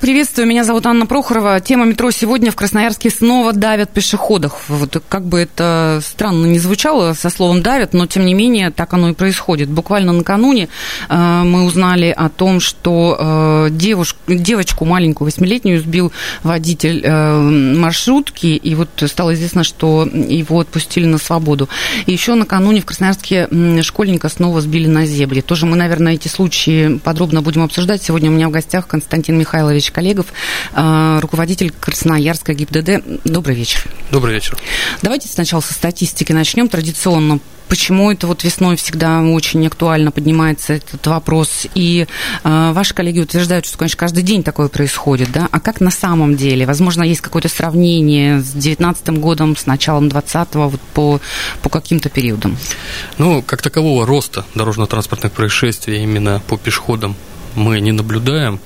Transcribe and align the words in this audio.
Приветствую, 0.00 0.48
меня 0.48 0.64
зовут 0.64 0.86
Анна 0.86 1.04
Прохорова. 1.04 1.60
Тема 1.60 1.84
метро 1.84 2.10
сегодня 2.10 2.50
в 2.50 2.56
Красноярске 2.56 3.10
снова 3.10 3.52
давят 3.52 3.90
пешеходов. 3.90 4.64
Вот 4.68 4.96
как 5.06 5.26
бы 5.26 5.40
это 5.40 6.00
странно 6.02 6.46
не 6.46 6.58
звучало 6.58 7.12
со 7.12 7.28
словом 7.28 7.60
давят, 7.60 7.92
но 7.92 8.06
тем 8.06 8.24
не 8.24 8.32
менее 8.32 8.70
так 8.70 8.94
оно 8.94 9.10
и 9.10 9.12
происходит. 9.12 9.68
Буквально 9.68 10.12
накануне 10.12 10.70
э, 11.10 11.42
мы 11.44 11.64
узнали 11.64 12.14
о 12.16 12.30
том, 12.30 12.60
что 12.60 13.14
э, 13.20 13.68
девушку, 13.72 14.18
девочку 14.26 14.86
маленькую, 14.86 15.26
восьмилетнюю, 15.26 15.80
сбил 15.80 16.12
водитель 16.42 17.02
э, 17.04 17.38
маршрутки, 17.76 18.46
и 18.46 18.74
вот 18.74 18.88
стало 19.06 19.34
известно, 19.34 19.64
что 19.64 20.08
его 20.10 20.60
отпустили 20.60 21.04
на 21.04 21.18
свободу. 21.18 21.68
И 22.06 22.12
еще 22.12 22.36
накануне 22.36 22.80
в 22.80 22.86
Красноярске 22.86 23.48
школьника 23.82 24.30
снова 24.30 24.62
сбили 24.62 24.86
на 24.86 25.04
зебре. 25.04 25.42
Тоже 25.42 25.66
мы, 25.66 25.76
наверное, 25.76 26.14
эти 26.14 26.28
случаи 26.28 26.96
подробно 26.96 27.42
будем 27.42 27.64
обсуждать. 27.64 28.02
Сегодня 28.02 28.30
у 28.30 28.32
меня 28.32 28.48
в 28.48 28.50
гостях 28.50 28.86
Константин 28.86 29.36
Михайлович 29.38 29.89
Коллегов, 29.90 30.26
руководитель 30.74 31.72
Красноярска 31.78 32.54
ГИБДД. 32.54 33.24
Добрый 33.24 33.56
вечер. 33.56 33.84
Добрый 34.10 34.34
вечер. 34.34 34.56
Давайте 35.02 35.28
сначала 35.28 35.60
со 35.60 35.74
статистики 35.74 36.32
начнем. 36.32 36.68
Традиционно 36.68 37.40
почему 37.70 38.10
это 38.10 38.26
вот 38.26 38.44
весной 38.44 38.76
всегда 38.76 39.22
очень 39.22 39.66
актуально 39.66 40.10
поднимается 40.10 40.74
этот 40.74 41.06
вопрос. 41.06 41.66
И 41.74 42.06
э, 42.42 42.72
ваши 42.72 42.92
коллеги 42.92 43.20
утверждают, 43.20 43.64
что, 43.64 43.78
конечно, 43.78 43.96
каждый 43.96 44.24
день 44.24 44.42
такое 44.42 44.68
происходит, 44.68 45.30
да? 45.32 45.48
А 45.50 45.60
как 45.60 45.80
на 45.80 45.92
самом 45.92 46.36
деле? 46.36 46.66
Возможно, 46.66 47.04
есть 47.04 47.20
какое-то 47.20 47.48
сравнение 47.48 48.40
с 48.40 48.50
2019 48.50 49.08
годом, 49.20 49.56
с 49.56 49.66
началом 49.66 50.08
2020 50.08 50.54
вот 50.54 50.80
по, 50.92 51.20
по 51.62 51.70
каким-то 51.70 52.10
периодам? 52.10 52.58
Ну, 53.18 53.40
как 53.42 53.62
такового 53.62 54.04
роста 54.04 54.44
дорожно-транспортных 54.54 55.32
происшествий 55.32 56.02
именно 56.02 56.42
по 56.48 56.58
пешеходам 56.58 57.14
мы 57.54 57.80
не 57.80 57.92
наблюдаем. 57.92 58.60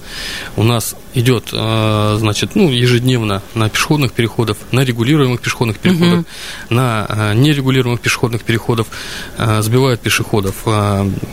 У 0.57 0.63
нас 0.63 0.97
идет, 1.15 1.51
э, 1.53 2.17
значит, 2.19 2.55
ну, 2.55 2.71
ежедневно 2.71 3.43
на 3.55 3.69
пешеходных 3.69 4.13
переходах, 4.13 4.57
на 4.73 4.81
регулируемых 4.81 5.41
пешеходных 5.41 5.79
переходах, 5.79 6.21
угу. 6.21 6.27
на 6.71 7.07
э, 7.09 7.35
нерегулируемых 7.35 8.01
пешеходных 8.01 8.43
переходах 8.43 8.87
э, 9.39 9.62
сбивают 9.62 10.01
пешеходов. 10.01 10.55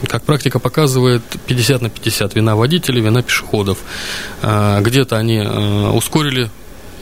Как 0.08 0.24
практика 0.24 0.60
показывает, 0.60 1.24
50 1.48 1.82
на 1.82 1.90
50 1.90 2.36
вина 2.36 2.56
водителей, 2.56 3.02
вина 3.02 3.22
пешеходов. 3.22 3.78
Где-то 4.42 5.18
они 5.18 5.40
ускорили 5.40 6.50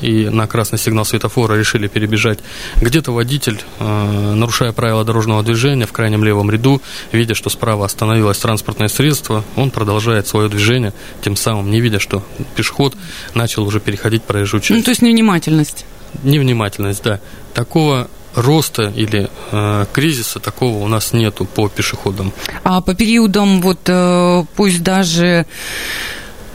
и 0.01 0.29
на 0.29 0.47
красный 0.47 0.79
сигнал 0.79 1.05
светофора 1.05 1.55
решили 1.55 1.87
перебежать. 1.87 2.39
Где-то 2.77 3.11
водитель, 3.11 3.61
э, 3.79 4.33
нарушая 4.35 4.71
правила 4.71 5.03
дорожного 5.03 5.43
движения 5.43 5.85
в 5.85 5.91
крайнем 5.91 6.23
левом 6.23 6.49
ряду, 6.51 6.81
видя, 7.11 7.35
что 7.35 7.49
справа 7.49 7.85
остановилось 7.85 8.37
транспортное 8.37 8.87
средство, 8.87 9.43
он 9.55 9.71
продолжает 9.71 10.27
свое 10.27 10.49
движение, 10.49 10.93
тем 11.21 11.35
самым 11.35 11.71
не 11.71 11.81
видя, 11.81 11.99
что 11.99 12.23
пешеход 12.55 12.95
начал 13.33 13.63
уже 13.63 13.79
переходить 13.79 14.23
проезжую 14.23 14.61
часть. 14.61 14.77
Ну, 14.77 14.83
то 14.83 14.91
есть 14.91 15.01
невнимательность. 15.01 15.85
Невнимательность, 16.23 17.03
да. 17.03 17.19
Такого 17.53 18.09
роста 18.35 18.93
или 18.95 19.29
э, 19.51 19.85
кризиса 19.91 20.39
такого 20.39 20.83
у 20.83 20.87
нас 20.87 21.13
нету 21.13 21.45
по 21.45 21.67
пешеходам. 21.67 22.31
А 22.63 22.81
по 22.81 22.93
периодам, 22.93 23.61
вот 23.61 23.79
э, 23.87 24.43
пусть 24.55 24.83
даже 24.83 25.45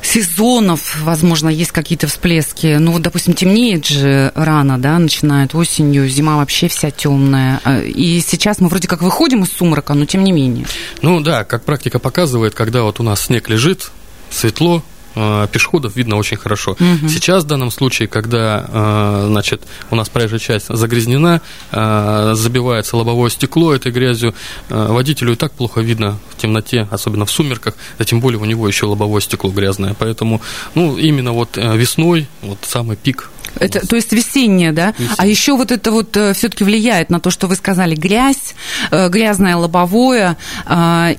сезонов, 0.04 1.02
возможно, 1.02 1.48
есть 1.48 1.72
какие-то 1.72 2.06
всплески. 2.06 2.76
Ну, 2.78 2.92
вот, 2.92 3.02
допустим, 3.02 3.34
темнеет 3.34 3.86
же 3.86 4.32
рано, 4.34 4.78
да, 4.78 4.98
начинает 4.98 5.54
осенью, 5.54 6.08
зима 6.08 6.36
вообще 6.36 6.68
вся 6.68 6.90
темная. 6.90 7.60
А, 7.64 7.80
и 7.80 8.20
сейчас 8.20 8.60
мы 8.60 8.68
вроде 8.68 8.86
как 8.86 9.02
выходим 9.02 9.44
из 9.44 9.52
сумрака, 9.52 9.94
но 9.94 10.04
тем 10.04 10.24
не 10.24 10.32
менее. 10.32 10.66
Ну 11.02 11.20
да, 11.20 11.44
как 11.44 11.64
практика 11.64 11.98
показывает, 11.98 12.54
когда 12.54 12.82
вот 12.82 13.00
у 13.00 13.02
нас 13.02 13.22
снег 13.22 13.48
лежит, 13.48 13.90
светло, 14.30 14.82
пешеходов 15.14 15.96
видно 15.96 16.16
очень 16.16 16.36
хорошо. 16.36 16.72
Угу. 16.72 17.08
Сейчас 17.08 17.44
в 17.44 17.46
данном 17.46 17.70
случае, 17.70 18.08
когда 18.08 18.64
э, 18.66 19.26
значит, 19.28 19.62
у 19.90 19.96
нас 19.96 20.08
проезжая 20.08 20.40
часть 20.40 20.66
загрязнена, 20.68 21.40
э, 21.70 22.32
забивается 22.34 22.96
лобовое 22.96 23.30
стекло 23.30 23.74
этой 23.74 23.92
грязью, 23.92 24.34
водителю 24.68 25.32
и 25.32 25.36
так 25.36 25.52
плохо 25.52 25.80
видно 25.80 26.18
в 26.30 26.40
темноте, 26.40 26.88
особенно 26.90 27.26
в 27.26 27.30
сумерках, 27.30 27.74
а 27.98 28.04
тем 28.04 28.20
более 28.20 28.40
у 28.40 28.44
него 28.44 28.66
еще 28.66 28.86
лобовое 28.86 29.20
стекло 29.20 29.50
грязное. 29.50 29.94
Поэтому 29.98 30.40
ну, 30.74 30.96
именно 30.96 31.32
вот 31.32 31.56
весной 31.56 32.26
вот 32.42 32.58
самый 32.62 32.96
пик 32.96 33.30
это, 33.60 33.86
то 33.86 33.94
есть 33.94 34.12
весеннее, 34.12 34.72
да? 34.72 34.94
Весеннее. 34.98 35.14
А 35.16 35.26
еще 35.28 35.56
вот 35.56 35.70
это 35.70 35.92
вот 35.92 36.16
все-таки 36.34 36.64
влияет 36.64 37.08
на 37.10 37.20
то, 37.20 37.30
что 37.30 37.46
вы 37.46 37.54
сказали, 37.54 37.94
грязь, 37.94 38.56
грязное 38.90 39.54
лобовое, 39.54 40.36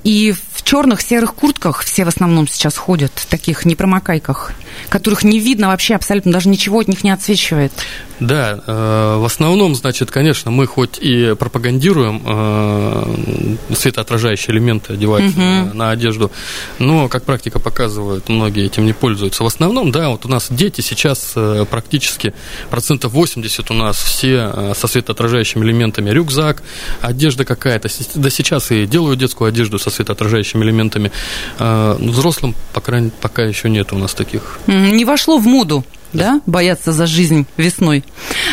и 0.03 0.35
черных 0.65 1.01
серых 1.01 1.35
куртках 1.35 1.83
все 1.83 2.03
в 2.03 2.09
основном 2.09 2.47
сейчас 2.47 2.75
ходят, 2.75 3.13
таких 3.29 3.63
непромокайках, 3.63 4.51
которых 4.89 5.23
не 5.23 5.39
видно 5.39 5.67
вообще 5.67 5.95
абсолютно, 5.95 6.31
даже 6.31 6.49
ничего 6.49 6.79
от 6.79 6.87
них 6.87 7.03
не 7.03 7.11
отсвечивает. 7.11 7.71
Да, 8.19 8.59
э, 8.65 9.17
в 9.17 9.25
основном, 9.25 9.75
значит, 9.75 10.09
конечно, 10.09 10.49
мы 10.49 10.67
хоть 10.67 10.99
и 10.99 11.35
пропагандируем 11.37 12.21
э, 12.25 13.55
светоотражающие 13.73 14.55
элементы 14.55 14.93
одевать 14.93 15.31
угу. 15.31 15.73
на 15.73 15.91
одежду, 15.91 16.31
но, 16.79 17.09
как 17.09 17.23
практика 17.23 17.59
показывает, 17.59 18.29
многие 18.29 18.65
этим 18.65 18.85
не 18.85 18.93
пользуются. 18.93 19.43
В 19.43 19.47
основном, 19.47 19.91
да, 19.91 20.09
вот 20.09 20.25
у 20.25 20.29
нас 20.29 20.47
дети 20.49 20.79
сейчас 20.79 21.33
э, 21.35 21.65
практически 21.69 22.33
процентов 22.69 23.11
80 23.11 23.69
у 23.71 23.73
нас 23.73 23.97
все 23.97 24.73
со 24.75 24.87
светоотражающими 24.87 25.65
элементами. 25.65 26.09
Рюкзак, 26.09 26.63
одежда 27.01 27.43
какая-то. 27.43 27.89
Да 28.15 28.29
сейчас 28.29 28.71
и 28.71 28.85
делают 28.85 29.19
детскую 29.19 29.49
одежду 29.49 29.77
со 29.77 29.89
светоотражающими 29.89 30.63
элементами. 30.63 31.11
Взрослым, 31.59 32.55
по 32.73 32.81
крайней 32.81 33.07
мере, 33.07 33.17
пока 33.21 33.43
еще 33.43 33.69
нет 33.69 33.91
у 33.91 33.97
нас 33.97 34.13
таких. 34.13 34.59
Не 34.67 35.05
вошло 35.05 35.37
в 35.37 35.45
моду 35.45 35.83
да, 36.15 36.41
бояться 36.45 36.91
за 36.91 37.05
жизнь 37.05 37.45
весной. 37.57 38.03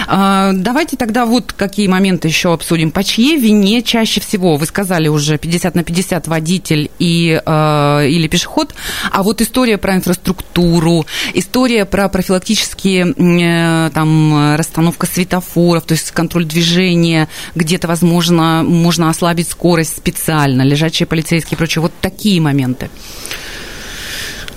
А, 0.07 0.53
давайте 0.53 0.97
тогда 0.97 1.25
вот 1.25 1.53
какие 1.53 1.87
моменты 1.87 2.29
еще 2.29 2.53
обсудим. 2.53 2.91
По 2.91 3.05
чьей 3.05 3.39
вине 3.39 3.83
чаще 3.83 4.21
всего? 4.21 4.57
Вы 4.57 4.67
сказали 4.67 5.09
уже 5.09 5.39
50 5.39 5.75
на 5.75 5.85
50 5.85 6.27
водитель 6.29 6.91
и, 6.99 7.41
э, 7.45 8.09
или 8.09 8.27
пешеход. 8.29 8.75
А 9.11 9.23
вот 9.23 9.41
история 9.41 9.79
про 9.79 9.95
инфраструктуру, 9.95 11.07
история 11.35 11.85
про 11.85 12.09
профилактические 12.09 13.15
э, 13.17 13.91
там 13.91 14.57
расстановка 14.57 15.07
светофоров, 15.07 15.85
то 15.85 15.93
есть 15.93 16.11
контроль 16.11 16.45
движения, 16.45 17.29
где-то, 17.55 17.89
возможно, 17.89 18.63
можно 18.67 19.09
ослабить 19.09 19.49
скорость 19.49 19.97
специально, 19.97 20.63
лежачие 20.63 21.07
полицейские 21.07 21.55
и 21.55 21.59
прочее. 21.59 21.83
Вот 21.83 21.93
такие 22.01 22.41
моменты. 22.41 22.91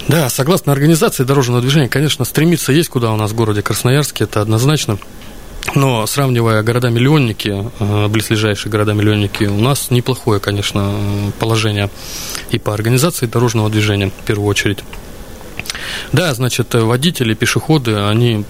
Да, 0.08 0.30
согласно 0.30 0.72
организации 0.72 1.24
дорожного 1.24 1.62
движения, 1.62 1.90
конечно, 1.90 2.26
стремиться 2.26 2.72
есть 2.72 2.90
куда 2.90 3.12
у 3.12 3.16
нас 3.16 3.32
в 3.32 3.36
городе 3.36 3.62
Красноярске, 3.62 4.26
это 4.26 4.42
однозначно. 4.42 5.00
Но 5.74 6.06
сравнивая 6.06 6.62
города-миллионники, 6.62 7.72
э, 7.80 8.08
близлежащие 8.08 8.72
города-миллионники, 8.72 9.46
у 9.46 9.60
нас 9.60 9.90
неплохое, 9.90 10.40
конечно, 10.40 10.94
положение 11.40 11.90
и 12.52 12.60
по 12.60 12.74
организации 12.74 13.26
дорожного 13.26 13.70
движения, 13.72 14.12
в 14.12 14.26
первую 14.26 14.48
очередь. 14.48 14.84
Да, 16.12 16.34
значит, 16.36 16.74
водители, 16.76 17.34
пешеходы, 17.34 17.96
они 17.96 18.46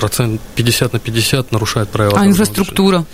процент 0.00 0.40
50 0.56 0.94
на 0.94 0.98
50 0.98 1.52
нарушает 1.52 1.90
правила. 1.90 2.18
А 2.18 2.26
инфраструктура? 2.26 3.04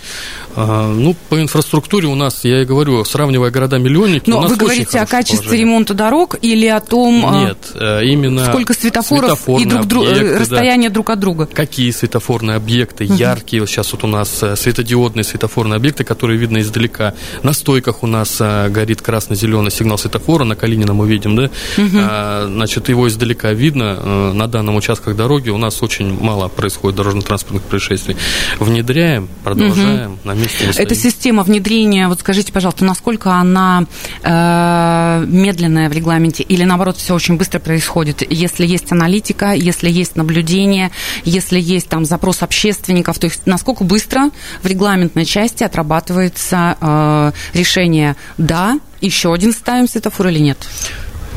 А, 0.54 0.90
ну, 0.90 1.14
по 1.28 1.40
инфраструктуре 1.42 2.06
у 2.06 2.14
нас, 2.14 2.44
я 2.44 2.62
и 2.62 2.64
говорю, 2.64 3.04
сравнивая 3.04 3.50
города-миллионники, 3.50 4.30
Но 4.30 4.40
вы 4.40 4.56
говорите 4.56 5.00
о 5.00 5.06
качестве 5.06 5.58
ремонта 5.58 5.92
дорог 5.92 6.36
или 6.40 6.66
о 6.66 6.80
том, 6.80 7.26
а, 7.26 7.44
Нет, 7.44 7.58
э, 7.74 8.04
именно 8.04 8.46
сколько 8.46 8.72
светофоров 8.72 9.48
и 9.48 9.64
друг 9.64 9.86
друг, 9.86 10.06
объекты, 10.06 10.38
расстояние 10.38 10.88
да. 10.88 10.94
друг 10.94 11.10
от 11.10 11.18
друга? 11.18 11.46
Какие 11.46 11.90
светофорные 11.90 12.56
объекты, 12.56 13.04
угу. 13.04 13.14
яркие, 13.14 13.60
вот 13.60 13.68
сейчас 13.68 13.92
вот 13.92 14.04
у 14.04 14.06
нас 14.06 14.42
э, 14.42 14.56
светодиодные 14.56 15.24
светофорные 15.24 15.76
объекты, 15.76 16.04
которые 16.04 16.38
видно 16.38 16.58
издалека. 16.58 17.14
На 17.42 17.52
стойках 17.52 18.02
у 18.02 18.06
нас 18.06 18.36
э, 18.40 18.68
горит 18.68 19.02
красно-зеленый 19.02 19.70
сигнал 19.72 19.98
светофора, 19.98 20.44
на 20.44 20.54
Калинина 20.54 20.94
мы 20.94 21.08
видим, 21.08 21.34
да? 21.36 21.50
Угу. 21.76 21.96
А, 21.96 22.46
значит, 22.46 22.88
его 22.88 23.08
издалека 23.08 23.52
видно. 23.52 24.32
На 24.32 24.46
данном 24.46 24.76
участках 24.76 25.16
дороги 25.16 25.50
у 25.50 25.58
нас 25.58 25.82
очень 25.82 26.18
мало 26.18 26.48
происходит 26.48 26.75
происходит 26.76 26.96
дорожно-транспортных 26.96 27.62
происшествий. 27.62 28.16
Внедряем, 28.58 29.28
продолжаем 29.42 30.12
угу. 30.12 30.20
на 30.24 30.32
месте. 30.32 30.70
Эта 30.76 30.94
система 30.94 31.42
внедрения, 31.42 32.08
вот 32.08 32.20
скажите, 32.20 32.52
пожалуйста, 32.52 32.84
насколько 32.84 33.32
она 33.32 33.84
э, 34.22 35.24
медленная 35.26 35.88
в 35.88 35.92
регламенте 35.92 36.42
или 36.42 36.64
наоборот 36.64 36.96
все 36.96 37.14
очень 37.14 37.36
быстро 37.36 37.58
происходит? 37.58 38.22
Если 38.30 38.66
есть 38.66 38.92
аналитика, 38.92 39.52
если 39.52 39.88
есть 39.88 40.16
наблюдение, 40.16 40.90
если 41.24 41.58
есть 41.58 41.88
там 41.88 42.04
запрос 42.04 42.42
общественников, 42.42 43.18
то 43.18 43.26
есть 43.26 43.46
насколько 43.46 43.84
быстро 43.84 44.30
в 44.62 44.66
регламентной 44.66 45.24
части 45.24 45.64
отрабатывается 45.64 46.76
э, 46.80 47.32
решение 47.54 48.16
«да», 48.38 48.78
еще 49.00 49.32
один 49.32 49.52
ставим 49.52 49.88
светофор 49.88 50.28
или 50.28 50.38
нет? 50.38 50.58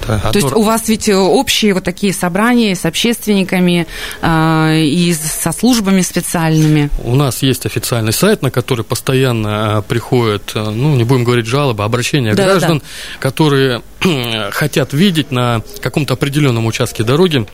Да, 0.07 0.31
То 0.31 0.39
есть 0.39 0.51
у 0.53 0.61
вас 0.61 0.87
ведь 0.87 1.09
общие 1.09 1.73
вот 1.73 1.83
такие 1.83 2.13
собрания 2.13 2.75
с 2.75 2.85
общественниками 2.85 3.87
э, 4.21 4.81
и 4.81 5.13
со 5.13 5.51
службами 5.51 6.01
специальными? 6.01 6.89
У 7.03 7.15
нас 7.15 7.41
есть 7.43 7.65
официальный 7.65 8.13
сайт, 8.13 8.41
на 8.41 8.51
который 8.51 8.83
постоянно 8.83 9.79
э, 9.79 9.81
приходят, 9.87 10.51
э, 10.55 10.69
ну, 10.69 10.95
не 10.95 11.03
будем 11.03 11.23
говорить 11.23 11.45
жалобы, 11.45 11.83
обращения 11.83 12.33
да, 12.33 12.45
граждан, 12.45 12.79
да. 12.79 12.85
которые 13.19 13.81
хотят 14.51 14.93
видеть 14.93 15.31
на 15.31 15.61
каком-то 15.81 16.13
определенном 16.13 16.65
участке 16.65 17.03
дороги 17.03 17.45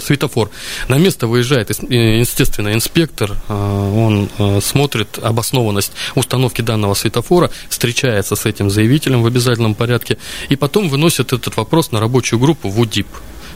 светофор. 0.00 0.50
На 0.88 0.98
место 0.98 1.26
выезжает, 1.26 1.70
естественно, 1.70 2.72
инспектор, 2.72 3.36
э, 3.48 3.52
он 3.52 4.28
э, 4.38 4.60
смотрит 4.60 5.18
обоснованность 5.18 5.92
установки 6.14 6.62
данного 6.62 6.94
светофора, 6.94 7.50
встречается 7.68 8.36
с 8.36 8.46
этим 8.46 8.70
заявителем 8.70 9.22
в 9.22 9.26
обязательном 9.26 9.74
порядке, 9.74 10.18
и 10.48 10.56
потом 10.56 10.88
выносит 10.88 11.32
этот 11.32 11.56
вопрос 11.56 11.92
на 11.92 12.00
рабочую 12.00 12.38
группу 12.38 12.68
в 12.68 12.80
УДИП. 12.80 13.08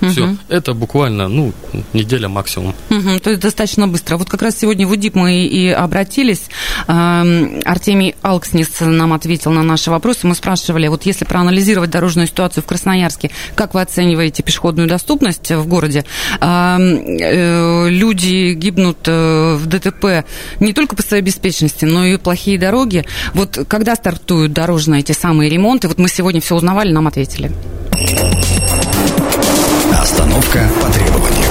Угу. 0.03 0.11
Все, 0.11 0.37
это 0.49 0.75
буквально, 0.75 1.29
ну, 1.29 1.53
неделя 1.93 2.29
максимум. 2.29 2.75
Угу, 2.91 3.21
то 3.21 3.31
есть 3.31 3.41
достаточно 3.41 3.87
быстро. 3.87 4.17
Вот 4.17 4.29
как 4.29 4.43
раз 4.43 4.59
сегодня 4.59 4.87
в 4.87 4.91
УДИП 4.91 5.15
мы 5.15 5.47
и 5.47 5.69
обратились. 5.69 6.43
Эм, 6.89 7.61
Артемий 7.65 8.17
Алкснис 8.21 8.69
нам 8.81 9.13
ответил 9.13 9.53
на 9.53 9.63
наши 9.63 9.91
вопросы. 9.91 10.27
Мы 10.27 10.35
спрашивали, 10.35 10.89
вот 10.89 11.05
если 11.05 11.25
проанализировать 11.25 11.91
дорожную 11.91 12.27
ситуацию 12.27 12.65
в 12.65 12.67
Красноярске, 12.67 13.31
как 13.55 13.75
вы 13.75 13.81
оцениваете 13.81 14.43
пешеходную 14.43 14.89
доступность 14.89 15.53
в 15.53 15.67
городе? 15.69 16.05
Эм, 16.41 17.19
э, 17.21 17.89
люди 17.89 18.55
гибнут 18.55 18.99
э, 19.07 19.55
в 19.55 19.67
ДТП 19.67 20.27
не 20.59 20.73
только 20.73 20.97
по 20.97 21.03
своей 21.03 21.23
беспечности, 21.23 21.85
но 21.85 22.05
и 22.07 22.17
плохие 22.17 22.59
дороги. 22.59 23.05
Вот 23.35 23.57
когда 23.69 23.95
стартуют 23.95 24.53
дорожные 24.53 25.01
эти 25.01 25.13
самые 25.13 25.49
ремонты? 25.49 25.87
Вот 25.87 25.99
мы 25.99 26.09
сегодня 26.09 26.41
все 26.41 26.57
узнавали, 26.57 26.91
нам 26.91 27.07
ответили. 27.07 27.53
Остановка 30.03 30.69
по 30.81 30.91
требованию. 30.91 31.47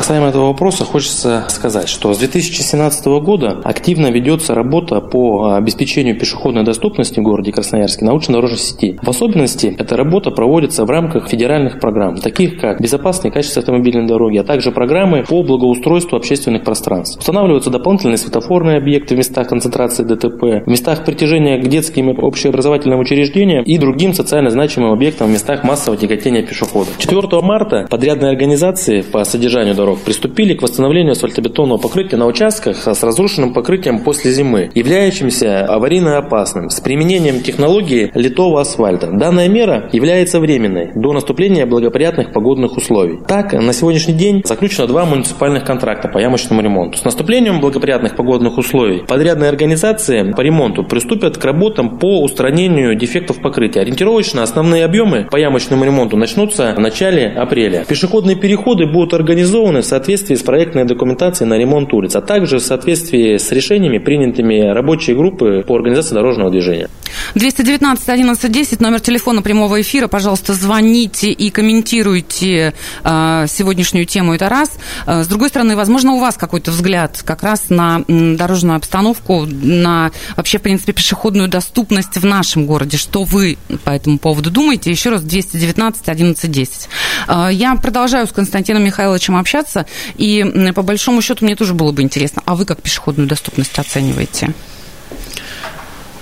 Касаемо 0.00 0.28
этого 0.28 0.46
вопроса, 0.46 0.86
хочется 0.86 1.44
сказать, 1.48 1.86
что 1.86 2.14
с 2.14 2.18
2017 2.18 3.04
года 3.22 3.60
активно 3.62 4.06
ведется 4.06 4.54
работа 4.54 5.02
по 5.02 5.56
обеспечению 5.56 6.18
пешеходной 6.18 6.64
доступности 6.64 7.20
в 7.20 7.22
городе 7.22 7.52
Красноярске 7.52 8.06
научно-дорожной 8.06 8.58
сети. 8.58 8.98
В 9.02 9.10
особенности 9.10 9.76
эта 9.78 9.98
работа 9.98 10.30
проводится 10.30 10.86
в 10.86 10.90
рамках 10.90 11.28
федеральных 11.28 11.80
программ, 11.80 12.16
таких 12.16 12.58
как 12.58 12.80
безопасные 12.80 13.30
качество 13.30 13.60
автомобильной 13.60 14.06
дороги, 14.06 14.38
а 14.38 14.42
также 14.42 14.72
программы 14.72 15.22
по 15.22 15.42
благоустройству 15.42 16.16
общественных 16.16 16.64
пространств. 16.64 17.18
Устанавливаются 17.18 17.68
дополнительные 17.68 18.16
светофорные 18.16 18.78
объекты 18.78 19.14
в 19.14 19.18
местах 19.18 19.48
концентрации 19.48 20.04
ДТП, 20.04 20.64
в 20.64 20.66
местах 20.66 21.04
притяжения 21.04 21.58
к 21.58 21.68
детским 21.68 22.08
и 22.08 22.18
общеобразовательным 22.18 23.00
учреждениям 23.00 23.64
и 23.64 23.76
другим 23.76 24.14
социально 24.14 24.48
значимым 24.48 24.92
объектам 24.92 25.28
в 25.28 25.32
местах 25.32 25.62
массового 25.62 26.00
тяготения 26.00 26.42
пешеходов. 26.42 26.96
4 26.96 27.20
марта 27.42 27.86
подрядные 27.90 28.30
организации 28.30 29.02
по 29.02 29.24
содержанию 29.24 29.74
дорог 29.74 29.89
дорог 29.90 30.04
приступили 30.04 30.54
к 30.54 30.62
восстановлению 30.62 31.12
асфальтобетонного 31.12 31.78
покрытия 31.78 32.16
на 32.16 32.26
участках 32.26 32.76
с 32.76 33.02
разрушенным 33.02 33.52
покрытием 33.52 34.00
после 34.00 34.30
зимы, 34.30 34.70
являющимся 34.74 35.64
аварийно 35.66 36.18
опасным, 36.18 36.70
с 36.70 36.80
применением 36.80 37.42
технологии 37.42 38.10
литого 38.14 38.60
асфальта. 38.60 39.08
Данная 39.12 39.48
мера 39.48 39.88
является 39.92 40.38
временной 40.38 40.90
до 40.94 41.12
наступления 41.12 41.66
благоприятных 41.66 42.32
погодных 42.32 42.76
условий. 42.76 43.18
Так, 43.26 43.52
на 43.52 43.72
сегодняшний 43.72 44.14
день 44.14 44.42
заключено 44.44 44.86
два 44.86 45.04
муниципальных 45.04 45.64
контракта 45.64 46.08
по 46.08 46.18
ямочному 46.18 46.62
ремонту. 46.62 46.98
С 46.98 47.04
наступлением 47.04 47.60
благоприятных 47.60 48.14
погодных 48.14 48.58
условий 48.58 49.02
подрядные 49.06 49.48
организации 49.48 50.32
по 50.32 50.40
ремонту 50.40 50.84
приступят 50.84 51.36
к 51.36 51.44
работам 51.44 51.98
по 51.98 52.22
устранению 52.22 52.94
дефектов 52.94 53.40
покрытия. 53.42 53.80
Ориентировочно 53.80 54.42
основные 54.42 54.84
объемы 54.84 55.26
по 55.30 55.36
ямочному 55.36 55.84
ремонту 55.84 56.16
начнутся 56.16 56.74
в 56.76 56.80
начале 56.80 57.28
апреля. 57.28 57.84
Пешеходные 57.88 58.36
переходы 58.36 58.86
будут 58.86 59.14
организованы 59.14 59.79
в 59.80 59.84
соответствии 59.86 60.34
с 60.34 60.42
проектной 60.42 60.84
документацией 60.84 61.48
на 61.48 61.54
ремонт 61.58 61.92
улиц, 61.92 62.16
а 62.16 62.20
также 62.20 62.58
в 62.58 62.62
соответствии 62.62 63.36
с 63.36 63.50
решениями, 63.52 63.98
принятыми 63.98 64.72
рабочей 64.72 65.14
группы 65.14 65.64
по 65.66 65.76
организации 65.76 66.14
дорожного 66.14 66.50
движения. 66.50 66.88
219 67.34 68.08
11 68.08 68.52
10, 68.52 68.80
номер 68.80 69.00
телефона 69.00 69.42
прямого 69.42 69.80
эфира. 69.80 70.08
Пожалуйста, 70.08 70.54
звоните 70.54 71.30
и 71.30 71.50
комментируйте 71.50 72.74
э, 73.04 73.46
сегодняшнюю 73.48 74.06
тему. 74.06 74.34
Это 74.34 74.48
раз. 74.48 74.72
Э, 75.06 75.22
с 75.22 75.28
другой 75.28 75.48
стороны, 75.48 75.76
возможно, 75.76 76.12
у 76.12 76.18
вас 76.18 76.36
какой-то 76.36 76.70
взгляд 76.70 77.22
как 77.24 77.42
раз 77.42 77.70
на 77.70 78.02
дорожную 78.08 78.76
обстановку, 78.76 79.46
на 79.46 80.10
вообще, 80.36 80.58
в 80.58 80.62
принципе, 80.62 80.92
пешеходную 80.92 81.48
доступность 81.48 82.16
в 82.16 82.24
нашем 82.24 82.66
городе. 82.66 82.96
Что 82.96 83.24
вы 83.24 83.58
по 83.84 83.90
этому 83.90 84.18
поводу 84.18 84.50
думаете? 84.50 84.90
Еще 84.90 85.10
раз, 85.10 85.22
219 85.22 86.08
11 86.08 86.50
10. 86.50 86.88
Э, 87.28 87.48
я 87.52 87.74
продолжаю 87.76 88.26
с 88.26 88.32
Константином 88.32 88.84
Михайловичем 88.84 89.36
общаться, 89.36 89.69
и 90.16 90.72
по 90.74 90.82
большому 90.82 91.22
счету 91.22 91.44
мне 91.44 91.56
тоже 91.56 91.74
было 91.74 91.92
бы 91.92 92.02
интересно, 92.02 92.42
а 92.46 92.54
вы 92.54 92.64
как 92.64 92.82
пешеходную 92.82 93.28
доступность 93.28 93.78
оцениваете? 93.78 94.54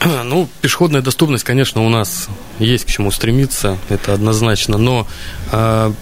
Ну, 0.05 0.49
пешеходная 0.61 1.03
доступность, 1.03 1.45
конечно, 1.45 1.85
у 1.85 1.89
нас 1.89 2.29
есть 2.59 2.85
к 2.85 2.89
чему 2.89 3.11
стремиться, 3.11 3.79
это 3.89 4.15
однозначно, 4.15 4.79
но 4.79 5.09
э, 5.50 5.93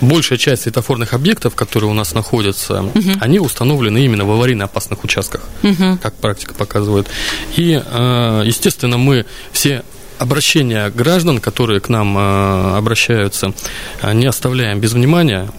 большая 0.00 0.38
часть 0.38 0.62
светофорных 0.62 1.12
объектов, 1.12 1.54
которые 1.54 1.90
у 1.90 1.94
нас 1.94 2.14
находятся, 2.14 2.82
угу. 2.82 3.10
они 3.20 3.38
установлены 3.40 4.04
именно 4.04 4.24
в 4.24 4.30
аварийно 4.30 4.64
опасных 4.64 5.04
участках, 5.04 5.42
угу. 5.62 5.98
как 6.02 6.14
практика 6.14 6.54
показывает. 6.54 7.08
И, 7.56 7.80
э, 7.84 8.42
естественно, 8.46 8.96
мы 8.96 9.26
все 9.52 9.84
обращения 10.18 10.90
граждан, 10.90 11.40
которые 11.40 11.80
к 11.80 11.88
нам 11.88 12.16
э, 12.16 12.76
обращаются, 12.76 13.52
не 14.12 14.26
оставляем 14.26 14.80
без 14.80 14.92
внимания 14.92 15.50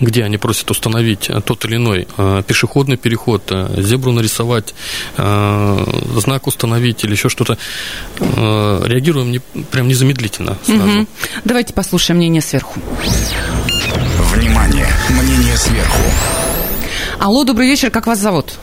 где 0.00 0.24
они 0.24 0.38
просят 0.38 0.70
установить 0.70 1.30
э, 1.30 1.40
тот 1.40 1.64
или 1.64 1.76
иной 1.76 2.08
э, 2.16 2.42
пешеходный 2.46 2.96
переход, 2.96 3.42
э, 3.50 3.80
зебру 3.82 4.12
нарисовать, 4.12 4.74
знак 5.16 6.46
установить 6.46 7.04
или 7.04 7.12
еще 7.12 7.28
что-то, 7.28 7.58
реагируем 8.18 9.30
не, 9.30 9.40
прям 9.70 9.88
незамедлительно 9.88 10.56
сразу. 10.64 10.82
Угу. 10.82 11.06
Давайте 11.44 11.72
послушаем 11.72 12.18
мнение 12.18 12.40
сверху. 12.40 12.80
Внимание! 14.34 14.86
Мнение 15.10 15.56
сверху. 15.56 16.02
Алло, 17.18 17.44
добрый 17.44 17.68
вечер, 17.68 17.90
как 17.90 18.06
вас 18.06 18.18
зовут? 18.18 18.54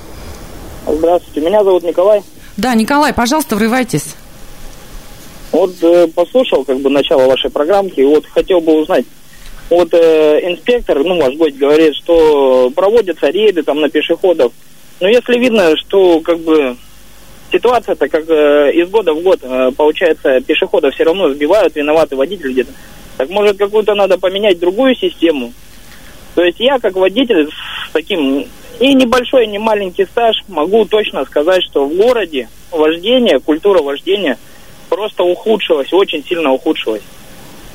Здравствуйте, 0.88 1.42
меня 1.42 1.64
зовут 1.64 1.84
Николай. 1.84 2.24
Да, 2.58 2.74
Николай, 2.76 3.14
пожалуйста, 3.14 3.56
врывайтесь. 3.56 4.16
Вот 5.52 5.72
э, 5.82 6.08
послушал 6.08 6.64
как 6.64 6.80
бы 6.80 6.90
начало 6.90 7.28
вашей 7.28 7.50
программки, 7.50 8.00
и 8.00 8.06
вот 8.06 8.26
хотел 8.28 8.62
бы 8.62 8.82
узнать, 8.82 9.06
вот 9.70 9.94
э, 9.94 10.40
инспектор, 10.44 11.04
ну, 11.04 11.20
ваш 11.20 11.36
гость 11.36 11.58
говорит, 11.58 11.96
что 11.96 12.72
проводятся 12.72 13.30
рейды 13.30 13.64
там 13.64 13.82
на 13.82 13.90
пешеходов. 13.90 14.52
Но 15.00 15.08
если 15.08 15.38
видно, 15.38 15.76
что 15.78 16.20
как 16.22 16.40
бы 16.40 16.76
ситуация-то 17.52 18.08
как 18.08 18.30
э, 18.30 18.72
из 18.74 18.90
года 18.90 19.14
в 19.14 19.22
год, 19.22 19.40
э, 19.44 19.72
получается, 19.76 20.42
пешеходов 20.42 20.94
все 20.94 21.04
равно 21.04 21.30
сбивают, 21.30 21.76
виноваты 21.76 22.16
водители 22.16 22.52
где-то. 22.52 22.72
Так 23.18 23.30
может 23.30 23.58
какую-то 23.58 23.96
надо 23.96 24.18
поменять 24.18 24.60
другую 24.60 24.96
систему? 24.96 25.54
То 26.36 26.44
есть 26.44 26.60
я 26.60 26.80
как 26.80 26.96
водитель 26.96 27.50
с 27.50 27.92
таким 27.92 28.48
и 28.80 28.94
небольшой, 28.94 29.46
и 29.46 29.50
не 29.50 29.60
маленький 29.60 30.06
стаж 30.06 30.38
могу 30.48 30.86
точно 30.86 31.26
сказать, 31.26 31.64
что 31.64 31.86
в 31.86 31.96
городе 31.96 32.48
вождение, 32.72 33.40
культура 33.40 33.82
вождения 33.82 34.38
просто 34.90 35.24
ухудшилась, 35.24 35.92
очень 35.92 36.24
сильно 36.24 36.52
ухудшилась. 36.52 37.02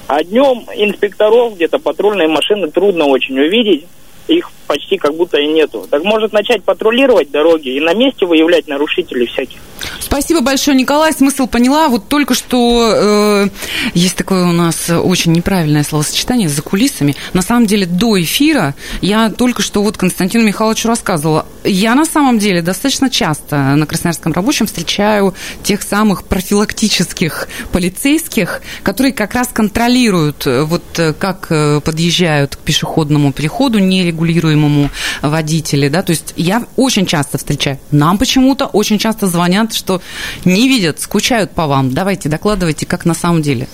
А 0.06 0.22
днем 0.22 0.64
инспекторов, 0.74 1.54
где-то 1.54 1.78
патрульные 1.78 2.28
машины 2.28 2.70
трудно 2.70 3.06
очень 3.06 3.38
увидеть. 3.38 3.86
Их 4.28 4.50
почти 4.66 4.96
как 4.96 5.14
будто 5.14 5.38
и 5.38 5.46
нету. 5.46 5.86
Так 5.90 6.02
может 6.04 6.32
начать 6.32 6.62
патрулировать 6.64 7.30
дороги 7.30 7.68
и 7.76 7.80
на 7.80 7.94
месте 7.94 8.26
выявлять 8.26 8.66
нарушителей 8.66 9.26
всяких. 9.26 9.58
Спасибо 10.00 10.40
большое, 10.40 10.76
Николай. 10.76 11.12
Смысл 11.12 11.46
поняла. 11.46 11.88
Вот 11.88 12.08
только 12.08 12.34
что 12.34 12.92
э, 12.94 13.48
есть 13.94 14.16
такое 14.16 14.44
у 14.46 14.52
нас 14.52 14.88
очень 14.88 15.32
неправильное 15.32 15.82
словосочетание 15.82 16.48
за 16.48 16.62
кулисами. 16.62 17.16
На 17.32 17.42
самом 17.42 17.66
деле 17.66 17.86
до 17.86 18.20
эфира 18.20 18.74
я 19.00 19.30
только 19.30 19.62
что 19.62 19.82
вот 19.82 19.96
Константину 19.96 20.44
Михайловичу 20.44 20.88
рассказывала. 20.88 21.46
Я 21.64 21.94
на 21.94 22.04
самом 22.04 22.38
деле 22.38 22.62
достаточно 22.62 23.10
часто 23.10 23.56
на 23.56 23.86
Красноярском 23.86 24.32
рабочем 24.32 24.66
встречаю 24.66 25.34
тех 25.62 25.82
самых 25.82 26.24
профилактических 26.24 27.48
полицейских, 27.72 28.62
которые 28.82 29.12
как 29.12 29.34
раз 29.34 29.48
контролируют, 29.48 30.46
э, 30.46 30.62
вот 30.62 30.82
э, 30.98 31.12
как 31.12 31.48
э, 31.50 31.80
подъезжают 31.80 32.56
к 32.56 32.60
пешеходному 32.60 33.32
переходу 33.32 33.78
нерегулируемому 34.14 34.90
водители, 35.22 35.88
да, 35.88 36.02
то 36.02 36.10
есть 36.10 36.32
я 36.36 36.64
очень 36.76 37.06
часто 37.06 37.38
встречаю. 37.38 37.78
Нам 37.90 38.18
почему-то 38.18 38.66
очень 38.66 38.98
часто 38.98 39.26
звонят, 39.26 39.74
что 39.74 40.00
не 40.44 40.68
видят, 40.68 41.00
скучают 41.00 41.52
по 41.52 41.66
вам. 41.66 41.92
Давайте, 41.92 42.28
докладывайте, 42.28 42.86
как 42.86 43.04
на 43.04 43.14
самом 43.14 43.42
деле. 43.42 43.68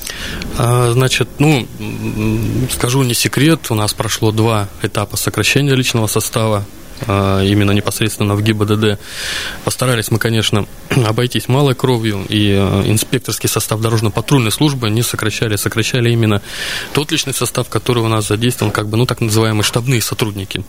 А, 0.59 0.93
значит, 0.93 1.29
ну, 1.39 1.67
скажу 2.71 3.03
не 3.03 3.15
секрет, 3.15 3.71
у 3.71 3.75
нас 3.75 3.93
прошло 3.93 4.33
два 4.33 4.69
этапа 4.83 5.17
сокращения 5.17 5.75
личного 5.75 6.07
состава 6.07 6.65
именно 7.07 7.73
непосредственно 7.73 8.35
в 8.35 8.43
ГИБДД. 8.43 8.99
Постарались 9.65 10.11
мы, 10.11 10.19
конечно, 10.19 10.67
обойтись 11.07 11.49
малой 11.49 11.75
кровью, 11.75 12.25
и 12.29 12.53
а, 12.53 12.83
инспекторский 12.87 13.49
состав 13.49 13.81
дорожно-патрульной 13.81 14.51
службы 14.51 14.91
не 14.91 15.03
сокращали, 15.03 15.57
сокращали 15.57 16.11
именно 16.11 16.43
тот 16.93 17.11
личный 17.13 17.35
состав, 17.35 17.69
который 17.69 18.03
у 18.03 18.09
нас 18.09 18.29
задействован, 18.29 18.73
как 18.73 18.89
бы, 18.89 18.97
ну, 18.97 19.07
так 19.07 19.21
называемые 19.21 19.63
штабные 19.63 20.03
сотрудники. 20.03 20.65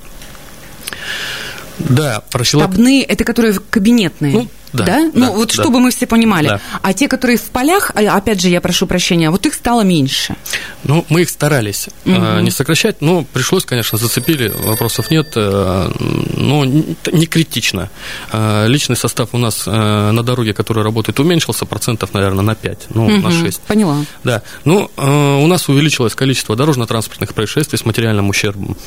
Да, 1.80 2.24
профилак... 2.32 2.70
Штабные, 2.70 3.04
это 3.04 3.24
которые 3.24 3.54
кабинетные. 3.70 4.34
Ну, 4.34 4.48
да, 4.74 4.86
да? 4.86 5.12
да 5.12 5.12
ну, 5.14 5.34
вот 5.34 5.50
да. 5.50 5.54
чтобы 5.54 5.80
мы 5.80 5.92
все 5.92 6.08
понимали. 6.08 6.48
Да. 6.48 6.62
А 6.82 6.94
те, 6.94 7.08
которые 7.08 7.38
в 7.38 7.50
полях, 7.50 7.92
а, 7.94 8.16
опять 8.16 8.42
же, 8.42 8.50
я 8.50 8.62
прошу 8.62 8.88
прощения, 8.88 9.30
вот 9.30 9.46
их 9.46 9.54
стало 9.54 9.82
меньше. 9.82 10.36
Ну, 10.84 11.06
мы 11.10 11.22
их 11.22 11.30
старались 11.30 11.88
угу. 12.06 12.16
э, 12.16 12.42
не 12.42 12.52
сокращать, 12.52 13.02
но 13.02 13.24
пришлось, 13.24 13.66
конечно, 13.66 13.98
зацепили, 13.98 14.48
вопросов 14.50 15.12
нет, 15.12 15.34
э, 15.36 15.92
но 16.38 16.66
не 16.66 17.26
критично. 17.26 17.90
Э, 18.32 18.68
личный 18.68 18.96
состав 18.96 19.30
у 19.34 19.38
нас 19.38 19.64
э, 19.66 20.12
на 20.12 20.24
дороге, 20.24 20.54
который 20.54 20.84
работает, 20.84 21.20
уменьшился 21.20 21.66
процентов, 21.66 22.14
наверное, 22.14 22.44
на 22.44 22.56
5, 22.56 22.88
ну, 22.94 23.06
угу. 23.06 23.18
на 23.18 23.32
6. 23.32 23.62
Поняла. 23.62 23.98
Да. 24.24 24.42
Ну, 24.66 24.90
э, 24.98 25.36
у 25.42 25.48
нас 25.48 25.68
увеличилось 25.70 26.16
количество 26.16 26.56
дорожно-транспортных 26.56 27.34
происшествий 27.34 27.78
с 27.78 27.86
материальным 27.86 28.30
ущербом. 28.30 28.78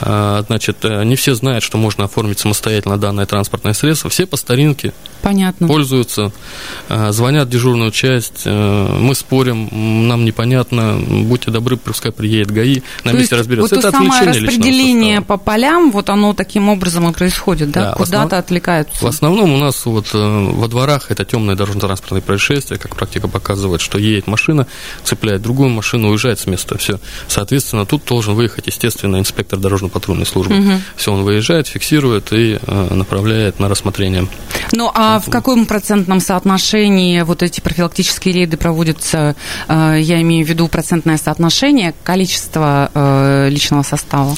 Э, 0.00 0.44
значит, 0.46 0.84
не 0.84 1.16
все 1.16 1.34
знают, 1.34 1.64
что 1.64 1.78
можно 1.78 2.04
оформить 2.04 2.38
самостоятельно 2.38 2.98
данное 2.98 3.26
транспортное 3.26 3.72
средство. 3.72 4.10
Все 4.10 4.26
по 4.26 4.36
старинке 4.36 4.92
Понятно. 5.22 5.68
пользуются, 5.68 6.32
э, 6.88 7.12
звонят 7.12 7.46
в 7.46 7.50
дежурную 7.50 7.92
часть, 7.92 8.42
э, 8.44 8.96
мы 8.98 9.14
спорим, 9.14 10.08
нам 10.08 10.24
непонятно, 10.24 10.98
будьте 10.98 11.50
добры, 11.50 11.76
пускай 11.76 12.10
приедет 12.10 12.50
ГАИ, 12.50 12.82
на 13.04 13.12
то 13.12 13.16
месте 13.16 13.36
разберется. 13.36 13.76
Вот 13.76 13.84
это 13.84 13.96
самое 13.96 14.24
распределение 14.24 15.20
по 15.20 15.36
полям, 15.36 15.92
вот 15.92 16.10
оно 16.10 16.34
таким 16.34 16.68
образом 16.68 17.08
и 17.08 17.12
происходит, 17.12 17.70
да? 17.70 17.90
да 17.90 17.92
Куда-то 17.92 18.36
основ... 18.36 18.40
отвлекаются. 18.40 19.04
В 19.04 19.08
основном 19.08 19.52
у 19.52 19.58
нас 19.58 19.86
вот 19.86 20.10
э, 20.12 20.18
во 20.18 20.66
дворах 20.66 21.10
это 21.10 21.24
темные 21.24 21.56
дорожно-транспортные 21.56 22.22
происшествия, 22.22 22.78
как 22.78 22.96
практика 22.96 23.28
показывает, 23.28 23.80
что 23.80 23.98
едет 23.98 24.26
машина, 24.26 24.66
цепляет 25.04 25.40
другую 25.42 25.70
машину, 25.70 26.10
уезжает 26.10 26.40
с 26.40 26.46
места, 26.46 26.76
все. 26.78 26.98
Соответственно, 27.28 27.86
тут 27.86 28.02
должен 28.06 28.34
выехать, 28.34 28.66
естественно, 28.66 29.18
инспектор 29.18 29.58
дорожно-патрульной 29.58 30.26
службы. 30.26 30.58
Угу. 30.58 30.72
Все, 30.96 31.12
он 31.12 31.22
выезжает, 31.22 31.68
фиксирует 31.68 32.32
и 32.32 32.58
направляет 32.66 33.60
на 33.60 33.68
рассмотрение. 33.68 34.26
Ну, 34.72 34.90
а 34.94 35.11
в 35.20 35.30
каком 35.30 35.66
процентном 35.66 36.20
соотношении 36.20 37.20
вот 37.22 37.42
эти 37.42 37.60
профилактические 37.60 38.34
рейды 38.34 38.56
проводятся? 38.56 39.36
Э, 39.68 39.96
я 40.00 40.20
имею 40.22 40.46
в 40.46 40.48
виду 40.48 40.68
процентное 40.68 41.16
соотношение 41.16 41.94
количества 42.02 42.90
э, 42.94 43.48
личного 43.50 43.82
состава. 43.82 44.34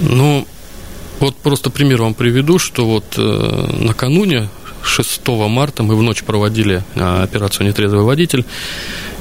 Ну, 0.00 0.46
вот 1.20 1.36
просто 1.36 1.70
пример 1.70 2.02
вам 2.02 2.14
приведу, 2.14 2.58
что 2.58 2.86
вот 2.86 3.04
э, 3.16 3.66
накануне 3.78 4.48
6 4.82 5.28
марта 5.28 5.82
мы 5.82 5.96
в 5.96 6.02
ночь 6.02 6.24
проводили 6.24 6.82
операцию 6.96 7.66
«Нетрезвый 7.66 8.02
водитель» 8.02 8.44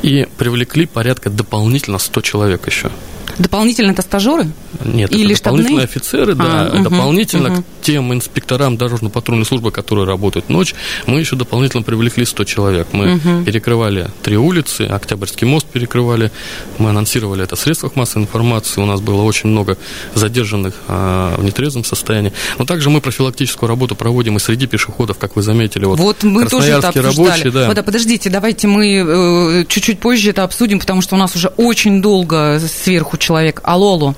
и 0.01 0.27
привлекли 0.37 0.87
порядка 0.87 1.29
дополнительно 1.29 1.99
100 1.99 2.21
человек 2.21 2.65
еще. 2.65 2.89
Дополнительно 3.37 3.91
это 3.91 4.01
стажеры? 4.01 4.47
Нет, 4.83 5.11
Или 5.11 5.33
это 5.33 5.43
дополнительные 5.43 5.65
штабные? 5.65 5.83
офицеры, 5.83 6.35
да. 6.35 6.69
А, 6.71 6.75
угу, 6.75 6.83
дополнительно 6.83 7.53
угу. 7.53 7.61
к 7.61 7.65
тем 7.81 8.13
инспекторам 8.13 8.77
дорожно-патрульной 8.77 9.45
службы, 9.45 9.71
которые 9.71 10.05
работают 10.05 10.49
ночь, 10.49 10.73
мы 11.07 11.19
еще 11.19 11.35
дополнительно 11.35 11.83
привлекли 11.83 12.25
100 12.25 12.43
человек. 12.45 12.87
Мы 12.91 13.15
угу. 13.15 13.43
перекрывали 13.45 14.09
три 14.21 14.37
улицы, 14.37 14.83
Октябрьский 14.83 15.47
мост 15.47 15.67
перекрывали, 15.67 16.31
мы 16.77 16.89
анонсировали 16.89 17.43
это 17.43 17.55
в 17.55 17.59
средствах 17.59 17.95
массовой 17.95 18.23
информации, 18.23 18.81
у 18.81 18.85
нас 18.85 19.01
было 19.01 19.21
очень 19.23 19.49
много 19.49 19.77
задержанных 20.15 20.75
а, 20.87 21.35
в 21.37 21.43
нетрезвом 21.43 21.83
состоянии. 21.83 22.33
Но 22.57 22.65
также 22.65 22.89
мы 22.89 23.01
профилактическую 23.01 23.69
работу 23.69 23.95
проводим 23.95 24.37
и 24.37 24.39
среди 24.39 24.67
пешеходов, 24.67 25.17
как 25.17 25.35
вы 25.35 25.41
заметили. 25.41 25.85
Вот, 25.85 25.99
вот 25.99 26.23
мы 26.23 26.45
тоже 26.45 26.71
это 26.71 26.89
обсуждали. 26.89 27.15
Рабочие, 27.15 27.51
да. 27.51 27.67
Вот, 27.67 27.85
подождите, 27.85 28.29
давайте 28.29 28.67
мы 28.67 29.61
э, 29.61 29.65
чуть-чуть 29.67 29.99
позже 29.99 30.31
это 30.31 30.43
обсудим, 30.43 30.79
потому 30.79 31.01
что 31.01 31.15
у 31.15 31.17
нас 31.17 31.35
уже 31.35 31.49
очень 31.57 32.01
долго 32.01 32.59
сверху 32.59 33.17
человек. 33.17 33.61
Алло, 33.63 33.93
алло. 33.93 34.15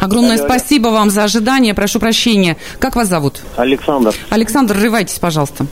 Огромное 0.00 0.36
алло, 0.36 0.44
спасибо 0.46 0.88
алло. 0.88 0.98
вам 0.98 1.10
за 1.10 1.24
ожидание. 1.24 1.74
Прошу 1.74 2.00
прощения. 2.00 2.56
Как 2.78 2.96
вас 2.96 3.08
зовут? 3.08 3.40
Александр. 3.56 4.14
Александр, 4.30 4.76
рывайтесь, 4.80 5.18
пожалуйста. 5.18 5.66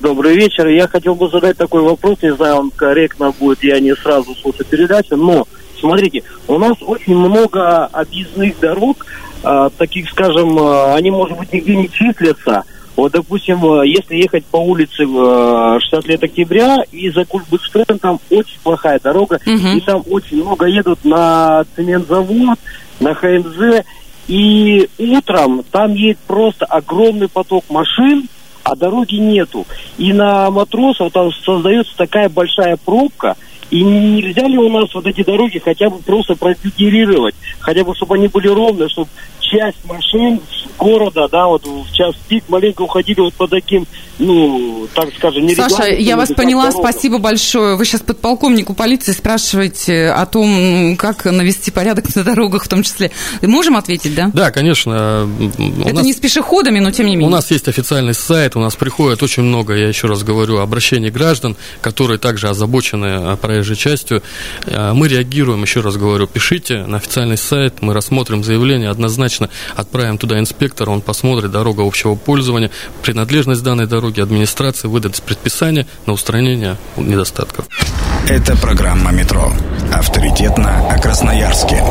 Добрый 0.00 0.36
вечер. 0.36 0.66
Я 0.68 0.88
хотел 0.88 1.14
бы 1.14 1.28
задать 1.28 1.56
такой 1.56 1.82
вопрос. 1.82 2.18
Не 2.22 2.34
знаю, 2.34 2.56
он 2.56 2.70
корректно 2.70 3.32
будет. 3.38 3.62
Я 3.62 3.80
не 3.80 3.94
сразу 3.94 4.34
слушаю 4.34 4.66
передачу. 4.66 5.16
Но, 5.16 5.46
смотрите, 5.78 6.22
у 6.48 6.58
нас 6.58 6.76
очень 6.80 7.16
много 7.16 7.86
объездных 7.86 8.58
дорог, 8.60 9.06
э, 9.42 9.70
таких, 9.76 10.08
скажем, 10.10 10.58
э, 10.58 10.94
они, 10.94 11.10
может 11.10 11.38
быть, 11.38 11.52
нигде 11.52 11.76
не 11.76 11.90
числятся. 11.90 12.64
Вот, 12.96 13.12
допустим, 13.12 13.82
если 13.82 14.16
ехать 14.16 14.44
по 14.44 14.58
улице 14.58 15.06
60 15.06 16.06
лет 16.06 16.22
октября 16.22 16.84
и 16.92 17.08
за 17.10 17.24
Кульбыштрен, 17.24 17.98
там 17.98 18.20
очень 18.28 18.58
плохая 18.62 19.00
дорога, 19.02 19.38
угу. 19.46 19.68
и 19.68 19.80
там 19.80 20.02
очень 20.10 20.42
много 20.42 20.66
едут 20.66 21.02
на 21.04 21.64
цементзавод, 21.76 22.58
на 23.00 23.14
ХНЗ, 23.14 23.84
и 24.28 24.88
утром 24.98 25.64
там 25.72 25.94
едет 25.94 26.18
просто 26.26 26.64
огромный 26.66 27.28
поток 27.28 27.64
машин, 27.68 28.28
а 28.62 28.76
дороги 28.76 29.16
нету. 29.16 29.66
И 29.98 30.12
на 30.12 30.50
матросов 30.50 31.12
там 31.12 31.32
создается 31.32 31.96
такая 31.96 32.28
большая 32.28 32.76
пробка, 32.76 33.36
и 33.70 33.82
нельзя 33.82 34.46
ли 34.46 34.58
у 34.58 34.68
нас 34.68 34.92
вот 34.94 35.06
эти 35.06 35.22
дороги 35.24 35.58
хотя 35.58 35.90
бы 35.90 35.98
просто 35.98 36.34
продегерировать, 36.34 37.34
хотя 37.60 37.84
бы 37.84 37.94
чтобы 37.94 38.16
они 38.16 38.28
были 38.28 38.48
ровные, 38.48 38.88
чтобы 38.88 39.08
часть 39.50 39.84
машин 39.84 40.40
города, 40.78 41.28
да, 41.30 41.46
вот 41.46 41.66
в 41.66 41.92
час 41.92 42.14
пик 42.28 42.44
маленько 42.48 42.82
уходили 42.82 43.20
вот 43.20 43.34
по 43.34 43.46
таким, 43.46 43.86
ну, 44.18 44.88
так 44.94 45.08
скажем, 45.16 45.44
не 45.44 45.54
Саша, 45.54 45.84
я 45.88 46.16
вас 46.16 46.30
поняла, 46.30 46.70
дорога. 46.70 46.90
спасибо 46.90 47.18
большое. 47.18 47.76
Вы 47.76 47.84
сейчас 47.84 48.00
подполковнику 48.00 48.74
полиции 48.74 49.12
спрашиваете 49.12 50.08
о 50.08 50.24
том, 50.26 50.96
как 50.96 51.26
навести 51.26 51.70
порядок 51.70 52.14
на 52.14 52.24
дорогах 52.24 52.64
в 52.64 52.68
том 52.68 52.82
числе. 52.82 53.10
Можем 53.42 53.76
ответить, 53.76 54.14
да? 54.14 54.30
Да, 54.32 54.50
конечно. 54.50 55.28
У 55.58 55.82
Это 55.82 55.96
нас, 55.96 56.04
не 56.04 56.12
с 56.12 56.16
пешеходами, 56.16 56.78
но 56.80 56.90
тем 56.92 57.06
не 57.06 57.16
менее. 57.16 57.28
У 57.28 57.30
нас 57.30 57.50
есть 57.50 57.68
официальный 57.68 58.14
сайт, 58.14 58.56
у 58.56 58.60
нас 58.60 58.74
приходит 58.76 59.22
очень 59.22 59.42
много, 59.42 59.74
я 59.74 59.88
еще 59.88 60.06
раз 60.06 60.22
говорю, 60.22 60.58
обращений 60.58 61.10
граждан, 61.10 61.56
которые 61.82 62.18
также 62.18 62.48
озабочены 62.48 63.36
проезжей 63.36 63.76
частью. 63.76 64.22
Э, 64.64 64.92
мы 64.94 65.08
реагируем, 65.08 65.62
еще 65.62 65.80
раз 65.80 65.96
говорю, 65.96 66.26
пишите 66.26 66.84
на 66.86 66.96
официальный 66.98 67.36
сайт, 67.36 67.82
мы 67.82 67.92
рассмотрим 67.92 68.44
заявление, 68.44 68.88
однозначно 68.88 69.39
отправим 69.76 70.18
туда 70.18 70.38
инспектора, 70.38 70.90
он 70.90 71.00
посмотрит 71.00 71.50
дорога 71.50 71.86
общего 71.86 72.14
пользования, 72.14 72.70
принадлежность 73.02 73.62
данной 73.62 73.86
дороги, 73.86 74.20
администрации 74.20 74.88
выдаст 74.88 75.22
предписание 75.22 75.86
на 76.06 76.12
устранение 76.12 76.76
недостатков. 76.96 77.66
Это 78.28 78.56
программа 78.56 79.10
«Метро». 79.12 79.52
Авторитетно 79.92 80.88
о 80.88 80.98
Красноярске. 80.98 81.82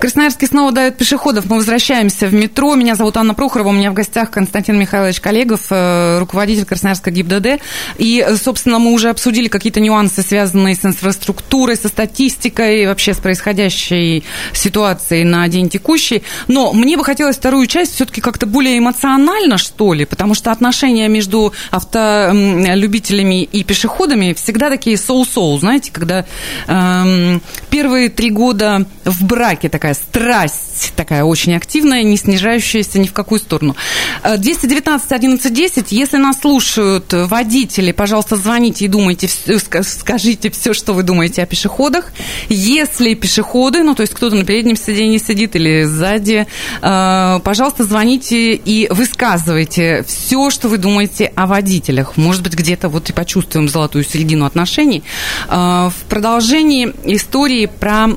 Красноярске 0.00 0.46
снова 0.46 0.72
дают 0.72 0.96
пешеходов. 0.96 1.44
Мы 1.44 1.56
возвращаемся 1.56 2.26
в 2.26 2.32
метро. 2.32 2.74
Меня 2.74 2.94
зовут 2.94 3.18
Анна 3.18 3.34
Прохорова. 3.34 3.68
У 3.68 3.72
меня 3.72 3.90
в 3.90 3.94
гостях 3.94 4.30
Константин 4.30 4.78
Михайлович 4.78 5.20
Коллегов, 5.20 5.66
э, 5.68 6.18
руководитель 6.18 6.64
Красноярска 6.64 7.10
ГИБДД. 7.10 7.60
И, 7.98 8.26
собственно, 8.42 8.78
мы 8.78 8.92
уже 8.92 9.10
обсудили 9.10 9.48
какие-то 9.48 9.78
нюансы, 9.78 10.22
связанные 10.22 10.74
с 10.74 10.86
инфраструктурой, 10.86 11.76
со 11.76 11.88
статистикой, 11.88 12.86
вообще 12.86 13.12
с 13.12 13.18
происходящей 13.18 14.24
ситуацией 14.54 15.24
на 15.24 15.46
день 15.48 15.68
текущий. 15.68 16.22
Но 16.48 16.72
мне 16.72 16.96
бы 16.96 17.04
хотелось 17.04 17.36
вторую 17.36 17.66
часть 17.66 17.94
все-таки 17.94 18.22
как-то 18.22 18.46
более 18.46 18.78
эмоционально, 18.78 19.58
что 19.58 19.92
ли, 19.92 20.06
потому 20.06 20.32
что 20.32 20.50
отношения 20.50 21.08
между 21.08 21.52
автолюбителями 21.70 23.42
и 23.42 23.64
пешеходами 23.64 24.32
всегда 24.32 24.70
такие 24.70 24.96
соу-соу, 24.96 25.58
знаете, 25.58 25.92
когда 25.92 26.24
эм, 26.68 27.42
первые 27.68 28.08
три 28.08 28.30
года 28.30 28.86
в 29.04 29.26
браке 29.26 29.68
такая 29.68 29.89
такая 29.90 29.94
страсть, 29.94 30.92
такая 30.96 31.24
очень 31.24 31.54
активная, 31.54 32.02
не 32.02 32.16
снижающаяся 32.16 32.98
ни 32.98 33.06
в 33.06 33.12
какую 33.12 33.38
сторону. 33.38 33.76
219 34.24 35.12
11 35.12 35.52
10, 35.52 35.92
если 35.92 36.16
нас 36.16 36.40
слушают 36.40 37.12
водители, 37.12 37.92
пожалуйста, 37.92 38.36
звоните 38.36 38.84
и 38.84 38.88
думайте, 38.88 39.28
скажите 39.28 40.50
все, 40.50 40.74
что 40.74 40.92
вы 40.92 41.02
думаете 41.02 41.42
о 41.42 41.46
пешеходах. 41.46 42.12
Если 42.48 43.14
пешеходы, 43.14 43.82
ну, 43.82 43.94
то 43.94 44.02
есть 44.02 44.14
кто-то 44.14 44.36
на 44.36 44.44
переднем 44.44 44.76
сиденье 44.76 45.18
сидит 45.18 45.56
или 45.56 45.84
сзади, 45.84 46.46
э, 46.82 47.40
пожалуйста, 47.42 47.84
звоните 47.84 48.54
и 48.54 48.88
высказывайте 48.90 50.04
все, 50.06 50.50
что 50.50 50.68
вы 50.68 50.78
думаете 50.78 51.32
о 51.34 51.46
водителях. 51.46 52.16
Может 52.16 52.42
быть, 52.42 52.54
где-то 52.54 52.88
вот 52.88 53.10
и 53.10 53.12
почувствуем 53.12 53.68
золотую 53.68 54.04
середину 54.04 54.44
отношений. 54.44 55.02
Э, 55.48 55.90
в 55.90 56.08
продолжении 56.08 56.92
истории 57.04 57.66
про 57.66 58.08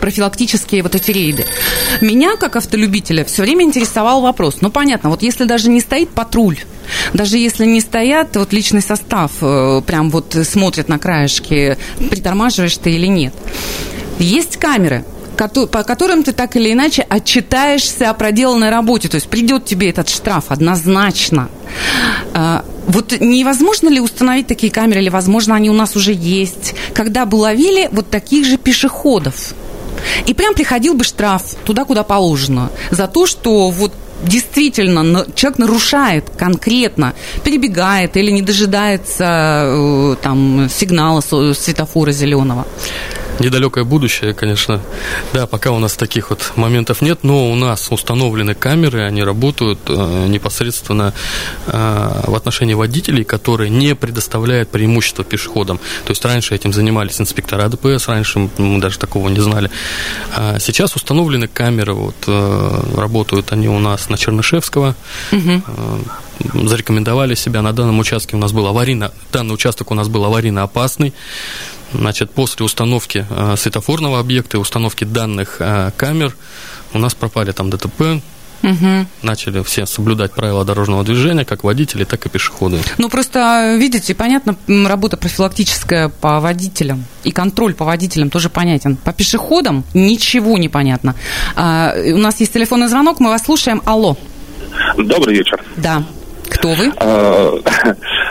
профилактические 0.00 0.82
вот 0.82 0.94
эти 0.94 1.10
рейды. 1.10 1.44
Меня, 2.00 2.36
как 2.36 2.56
автолюбителя, 2.56 3.24
все 3.24 3.42
время 3.42 3.64
интересовал 3.64 4.20
вопрос. 4.20 4.58
Ну, 4.60 4.70
понятно, 4.70 5.10
вот 5.10 5.22
если 5.22 5.44
даже 5.44 5.70
не 5.70 5.80
стоит 5.80 6.10
патруль, 6.10 6.58
даже 7.14 7.38
если 7.38 7.66
не 7.66 7.80
стоят, 7.80 8.36
вот 8.36 8.52
личный 8.52 8.82
состав 8.82 9.32
э, 9.40 9.82
прям 9.86 10.10
вот 10.10 10.36
смотрит 10.44 10.88
на 10.88 10.98
краешки, 10.98 11.76
притормаживаешь 12.10 12.76
ты 12.76 12.92
или 12.92 13.06
нет. 13.06 13.34
Есть 14.18 14.56
камеры, 14.56 15.04
по 15.48 15.82
которым 15.84 16.22
ты 16.22 16.32
так 16.32 16.56
или 16.56 16.72
иначе 16.72 17.02
отчитаешься 17.02 18.10
о 18.10 18.14
проделанной 18.14 18.70
работе. 18.70 19.08
То 19.08 19.14
есть 19.14 19.28
придет 19.28 19.64
тебе 19.64 19.88
этот 19.88 20.08
штраф 20.08 20.46
однозначно. 20.48 21.48
А, 22.34 22.64
вот 22.86 23.18
невозможно 23.20 23.88
ли 23.88 24.00
установить 24.00 24.46
такие 24.46 24.72
камеры, 24.72 25.00
или, 25.00 25.08
возможно, 25.08 25.54
они 25.54 25.70
у 25.70 25.74
нас 25.74 25.96
уже 25.96 26.12
есть, 26.12 26.74
когда 26.92 27.24
бы 27.24 27.36
ловили 27.36 27.88
вот 27.92 28.10
таких 28.10 28.44
же 28.44 28.58
пешеходов? 28.58 29.54
И 30.26 30.34
прям 30.34 30.54
приходил 30.54 30.94
бы 30.94 31.04
штраф 31.04 31.42
туда, 31.64 31.84
куда 31.84 32.02
положено, 32.02 32.70
за 32.90 33.06
то, 33.06 33.26
что 33.26 33.70
вот 33.70 33.92
действительно 34.22 35.24
человек 35.34 35.58
нарушает 35.58 36.30
конкретно, 36.36 37.14
перебегает 37.44 38.16
или 38.16 38.30
не 38.30 38.42
дожидается 38.42 39.64
э, 39.66 40.16
там 40.22 40.68
сигнала 40.68 41.20
светофора 41.20 42.12
зеленого 42.12 42.66
недалекое 43.40 43.84
будущее, 43.84 44.34
конечно. 44.34 44.80
Да, 45.32 45.46
пока 45.46 45.72
у 45.72 45.78
нас 45.78 45.96
таких 45.96 46.30
вот 46.30 46.52
моментов 46.56 47.02
нет, 47.02 47.20
но 47.22 47.50
у 47.50 47.54
нас 47.54 47.88
установлены 47.90 48.54
камеры, 48.54 49.02
они 49.02 49.22
работают 49.22 49.80
э, 49.88 50.26
непосредственно 50.28 51.12
э, 51.66 52.22
в 52.26 52.34
отношении 52.34 52.74
водителей, 52.74 53.24
которые 53.24 53.70
не 53.70 53.94
предоставляют 53.94 54.70
преимущество 54.70 55.24
пешеходам. 55.24 55.78
То 56.04 56.10
есть 56.10 56.24
раньше 56.24 56.54
этим 56.54 56.72
занимались 56.72 57.20
инспектора 57.20 57.68
ДПС, 57.68 58.08
раньше 58.08 58.50
мы 58.58 58.80
даже 58.80 58.98
такого 58.98 59.28
не 59.28 59.40
знали. 59.40 59.70
А 60.36 60.58
сейчас 60.58 60.94
установлены 60.94 61.48
камеры, 61.48 61.94
вот 61.94 62.16
э, 62.26 62.80
работают 62.96 63.52
они 63.52 63.68
у 63.68 63.78
нас 63.78 64.08
на 64.08 64.16
Чернышевского. 64.16 64.94
Угу 65.32 65.62
зарекомендовали 66.54 67.34
себя. 67.34 67.62
На 67.62 67.72
данном 67.72 67.98
участке 67.98 68.36
у 68.36 68.38
нас 68.38 68.52
был 68.52 68.66
аварийно, 68.66 69.12
данный 69.32 69.54
участок 69.54 69.90
у 69.90 69.94
нас 69.94 70.08
был 70.08 70.24
аварийно 70.24 70.62
опасный. 70.62 71.12
Значит, 71.92 72.30
после 72.30 72.64
установки 72.64 73.26
э, 73.28 73.54
светофорного 73.56 74.20
объекта 74.20 74.56
и 74.56 74.60
установки 74.60 75.04
данных 75.04 75.56
э, 75.58 75.90
камер 75.96 76.36
у 76.92 76.98
нас 76.98 77.14
пропали 77.14 77.52
там 77.52 77.70
ДТП, 77.70 78.22
Угу. 78.62 79.06
Начали 79.22 79.62
все 79.62 79.86
соблюдать 79.86 80.32
правила 80.32 80.64
дорожного 80.64 81.02
движения, 81.02 81.44
как 81.44 81.64
водители, 81.64 82.04
так 82.04 82.26
и 82.26 82.28
пешеходы. 82.28 82.78
Ну, 82.98 83.08
просто, 83.08 83.76
видите, 83.78 84.14
понятно, 84.14 84.56
работа 84.68 85.16
профилактическая 85.16 86.08
по 86.10 86.40
водителям 86.40 87.04
и 87.24 87.30
контроль 87.30 87.74
по 87.74 87.84
водителям 87.84 88.28
тоже 88.28 88.50
понятен. 88.50 88.96
По 88.96 89.12
пешеходам 89.12 89.84
ничего 89.94 90.58
не 90.58 90.68
понятно. 90.68 91.14
А, 91.56 91.94
у 92.12 92.18
нас 92.18 92.38
есть 92.40 92.52
телефонный 92.52 92.88
звонок, 92.88 93.20
мы 93.20 93.30
вас 93.30 93.44
слушаем. 93.44 93.80
Алло. 93.86 94.16
Добрый 94.98 95.36
вечер. 95.36 95.62
Да. 95.76 96.04
Кто 96.50 96.68
вы? 96.68 96.92
А, 96.98 97.52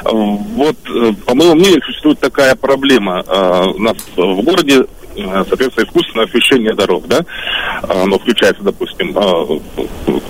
вот, 0.11 0.75
э, 0.89 1.13
по 1.25 1.35
моему 1.35 1.55
мнению, 1.55 1.81
существует 1.83 2.19
такая 2.19 2.55
проблема. 2.55 3.23
А, 3.27 3.65
у 3.67 3.79
нас 3.79 3.95
в 4.15 4.41
городе 4.41 4.85
э, 5.15 5.43
соответственно, 5.47 5.85
искусственное 5.85 6.25
освещение 6.25 6.73
дорог, 6.73 7.07
да, 7.07 7.25
оно 7.87 8.19
включается, 8.19 8.63
допустим, 8.63 9.17
а, 9.17 9.45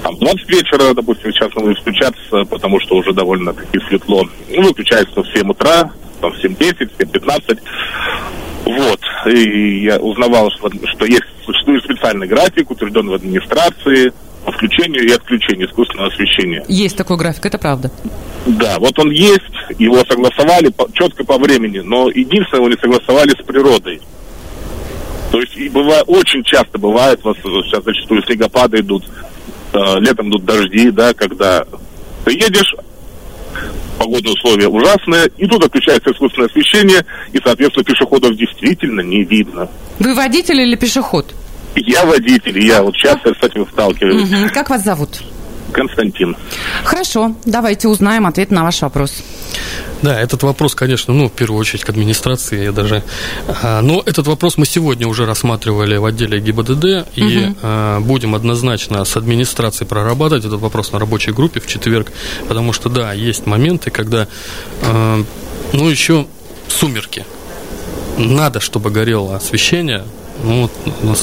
там 0.03 0.15
20 0.17 0.49
вечера, 0.49 0.93
допустим, 0.93 1.31
сейчас 1.33 1.49
оно 1.55 1.73
включаться, 1.73 2.45
потому 2.49 2.79
что 2.79 2.95
уже 2.95 3.13
довольно-таки 3.13 3.79
светло, 3.87 4.23
ну, 4.49 4.61
выключается 4.61 5.21
в 5.21 5.27
7 5.27 5.49
утра, 5.49 5.91
там, 6.21 6.31
в 6.31 6.43
7.10, 6.43 6.91
7.15, 6.97 7.59
вот, 8.65 8.99
и 9.25 9.83
я 9.85 9.97
узнавал, 9.97 10.51
что, 10.51 10.69
что 10.69 11.05
есть, 11.05 11.23
существует 11.45 11.83
специальный 11.83 12.27
график, 12.27 12.69
утвержденный 12.69 13.11
в 13.11 13.15
администрации, 13.15 14.13
включению 14.51 15.07
и 15.07 15.11
отключению 15.11 15.67
искусственного 15.67 16.09
освещения. 16.09 16.63
Есть 16.67 16.97
такой 16.97 17.17
график, 17.17 17.45
это 17.45 17.57
правда. 17.57 17.91
Да, 18.45 18.77
вот 18.79 18.97
он 18.99 19.11
есть, 19.11 19.41
его 19.77 20.03
согласовали 20.05 20.69
по, 20.69 20.87
четко 20.93 21.23
по 21.23 21.37
времени, 21.37 21.79
но 21.79 22.09
единственное, 22.09 22.61
его 22.61 22.69
не 22.69 22.77
согласовали 22.77 23.31
с 23.31 23.45
природой. 23.45 24.01
То 25.31 25.39
есть 25.39 25.55
и 25.57 25.69
бывает, 25.69 26.03
очень 26.07 26.43
часто 26.43 26.77
бывает, 26.79 27.19
вот 27.23 27.37
сейчас 27.37 27.83
зачастую 27.83 28.23
снегопады 28.23 28.79
идут, 28.79 29.03
э, 29.73 29.99
летом 29.99 30.29
идут 30.29 30.45
дожди, 30.45 30.89
да, 30.89 31.13
когда 31.13 31.65
ты 32.25 32.31
едешь, 32.31 32.73
погодные 33.99 34.33
условия 34.33 34.67
ужасные, 34.67 35.29
и 35.37 35.45
тут 35.45 35.63
отключается 35.63 36.11
искусственное 36.11 36.47
освещение, 36.47 37.05
и, 37.33 37.39
соответственно, 37.43 37.83
пешеходов 37.83 38.35
действительно 38.35 39.01
не 39.01 39.23
видно. 39.23 39.69
Вы 39.99 40.15
водитель 40.15 40.61
или 40.61 40.75
пешеход? 40.75 41.33
Я 41.75 42.05
водитель, 42.05 42.65
я 42.65 42.81
вот 42.81 42.95
часто 42.95 43.33
с 43.33 43.43
этим 43.43 43.67
сталкиваюсь. 43.67 44.29
Угу. 44.29 44.53
Как 44.53 44.69
вас 44.69 44.83
зовут? 44.83 45.21
Константин. 45.71 46.35
Хорошо, 46.83 47.35
давайте 47.45 47.87
узнаем 47.87 48.25
ответ 48.25 48.51
на 48.51 48.63
ваш 48.63 48.81
вопрос. 48.81 49.23
Да, 50.01 50.19
этот 50.19 50.43
вопрос, 50.43 50.75
конечно, 50.75 51.13
ну, 51.13 51.27
в 51.27 51.31
первую 51.31 51.59
очередь 51.59 51.83
к 51.83 51.89
администрации, 51.89 52.63
я 52.63 52.71
даже... 52.71 53.03
А, 53.61 53.81
но 53.81 54.01
этот 54.05 54.27
вопрос 54.27 54.57
мы 54.57 54.65
сегодня 54.65 55.07
уже 55.07 55.25
рассматривали 55.25 55.97
в 55.97 56.05
отделе 56.05 56.39
ГИБДД, 56.39 57.07
и 57.15 57.23
угу. 57.23 57.55
а, 57.61 57.99
будем 57.99 58.33
однозначно 58.33 59.03
с 59.03 59.17
администрацией 59.17 59.87
прорабатывать 59.87 60.45
этот 60.45 60.61
вопрос 60.61 60.93
на 60.93 60.99
рабочей 60.99 61.31
группе 61.31 61.59
в 61.59 61.67
четверг, 61.67 62.11
потому 62.47 62.71
что, 62.71 62.89
да, 62.89 63.11
есть 63.13 63.45
моменты, 63.45 63.91
когда, 63.91 64.27
а, 64.83 65.21
ну, 65.73 65.89
еще 65.89 66.27
сумерки. 66.69 67.25
Надо, 68.17 68.59
чтобы 68.59 68.91
горело 68.91 69.35
освещение, 69.35 70.03
ну, 70.43 70.69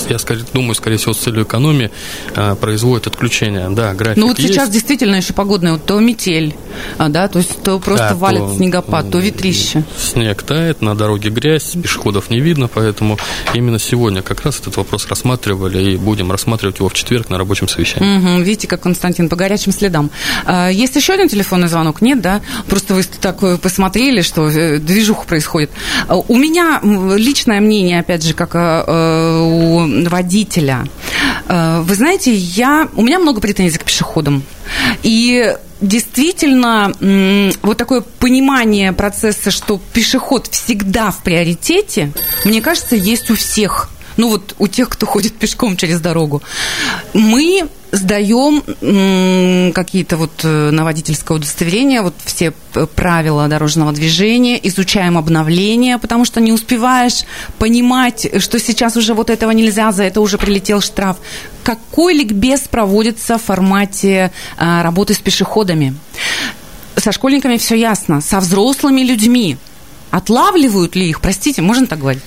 я 0.09 0.19
скорее, 0.19 0.45
думаю, 0.53 0.75
скорее 0.75 0.97
всего, 0.97 1.13
с 1.13 1.19
целью 1.19 1.45
экономии 1.45 1.91
а, 2.35 2.55
производят 2.55 3.07
отключение. 3.07 3.69
Да, 3.71 3.95
график 3.95 4.17
Ну, 4.19 4.29
вот 4.29 4.39
есть. 4.39 4.53
сейчас 4.53 4.71
действительно 4.71 5.17
еще 5.17 5.33
погодная, 5.33 5.73
вот 5.73 5.87
то 5.87 5.99
метель, 6.01 6.55
а, 6.99 7.09
да, 7.09 7.29
то 7.29 7.39
есть 7.39 7.63
то 7.63 7.79
просто 7.79 8.11
да, 8.11 8.15
валит 8.15 8.41
то, 8.41 8.55
снегопад, 8.57 9.11
то 9.11 9.19
ветрище. 9.19 9.85
Снег 9.99 10.43
тает, 10.43 10.83
на 10.83 10.95
дороге 10.95 11.31
грязь, 11.31 11.75
пешеходов 11.83 12.31
не 12.31 12.41
видно, 12.41 12.69
поэтому 12.69 13.19
именно 13.55 13.79
сегодня 13.79 14.23
как 14.23 14.45
раз 14.45 14.61
этот 14.61 14.77
вопрос 14.77 15.07
рассматривали 15.07 15.93
и 15.93 15.97
будем 15.97 16.31
рассматривать 16.31 16.79
его 16.79 16.89
в 16.89 16.95
четверг 16.95 17.31
на 17.31 17.39
рабочем 17.39 17.69
совещании. 17.69 18.19
Угу, 18.19 18.43
видите, 18.43 18.69
как 18.69 18.83
Константин, 18.83 19.29
по 19.29 19.37
горячим 19.37 19.73
следам. 19.73 20.11
А, 20.45 20.69
есть 20.69 20.97
еще 20.97 21.15
один 21.15 21.29
телефонный 21.29 21.69
звонок? 21.69 22.01
Нет, 22.03 22.21
да? 22.21 22.41
Просто 22.69 22.95
вы 22.95 23.03
так 23.03 23.43
э, 23.43 23.59
посмотрели, 23.59 24.21
что 24.23 24.49
э, 24.49 24.79
движуха 24.79 25.27
происходит. 25.27 25.71
А, 26.09 26.17
у 26.17 26.37
меня 26.37 26.81
личное 27.17 27.61
мнение, 27.61 28.01
опять 28.01 28.23
же, 28.25 28.35
как 28.35 28.51
э, 28.55 28.59
у 29.43 30.09
водителя. 30.09 30.85
Э, 31.49 31.81
вы 31.83 31.95
знаете, 31.95 32.35
я, 32.35 32.89
у 32.95 33.03
меня 33.03 33.19
много 33.19 33.41
претензий 33.41 33.79
к 33.79 33.85
пешеходам. 33.85 34.43
И 35.03 35.55
действительно 35.81 36.93
вот 37.63 37.77
такое 37.77 38.01
понимание 38.01 38.93
процесса, 38.93 39.51
что 39.51 39.81
пешеход 39.93 40.47
всегда 40.47 41.11
в 41.11 41.19
приоритете, 41.19 42.13
мне 42.45 42.61
кажется, 42.61 42.97
есть 42.97 43.31
у 43.31 43.35
всех 43.35 43.91
ну 44.17 44.29
вот 44.29 44.55
у 44.59 44.69
тех, 44.69 44.89
кто 44.89 45.07
ходит 45.07 45.35
пешком 45.35 45.77
через 45.77 46.01
дорогу, 46.01 46.43
мы 47.13 47.69
сдаем 47.93 49.73
какие-то 49.73 50.17
вот 50.17 50.33
э, 50.43 50.71
на 50.71 50.85
водительское 50.85 51.37
удостоверение, 51.37 52.03
вот 52.03 52.15
все 52.25 52.53
правила 52.95 53.49
дорожного 53.49 53.93
движения, 53.93 54.59
изучаем 54.69 55.17
обновления, 55.17 55.99
потому 55.99 56.25
что 56.25 56.41
не 56.41 56.53
успеваешь 56.53 57.25
понимать, 57.59 58.29
что 58.43 58.59
сейчас 58.59 58.97
уже 58.97 59.15
вот 59.15 59.31
этого 59.31 59.53
нельзя, 59.53 59.93
за 59.93 60.05
это 60.05 60.21
уже 60.21 60.37
прилетел 60.37 60.81
штраф. 60.81 61.17
Какой 61.63 62.15
ликбез 62.15 62.63
проводится 62.63 63.39
в 63.39 63.43
формате 63.43 64.33
а, 64.57 64.83
работы 64.83 65.15
с 65.15 65.19
пешеходами? 65.19 65.97
Со 66.97 67.13
школьниками 67.13 67.57
все 67.57 67.77
ясно, 67.77 68.21
со 68.21 68.41
взрослыми 68.41 69.03
людьми. 69.03 69.59
Отлавливают 70.11 70.97
ли 70.97 71.09
их, 71.09 71.21
простите, 71.21 71.63
можно 71.63 71.87
так 71.87 71.99
говорить? 71.99 72.23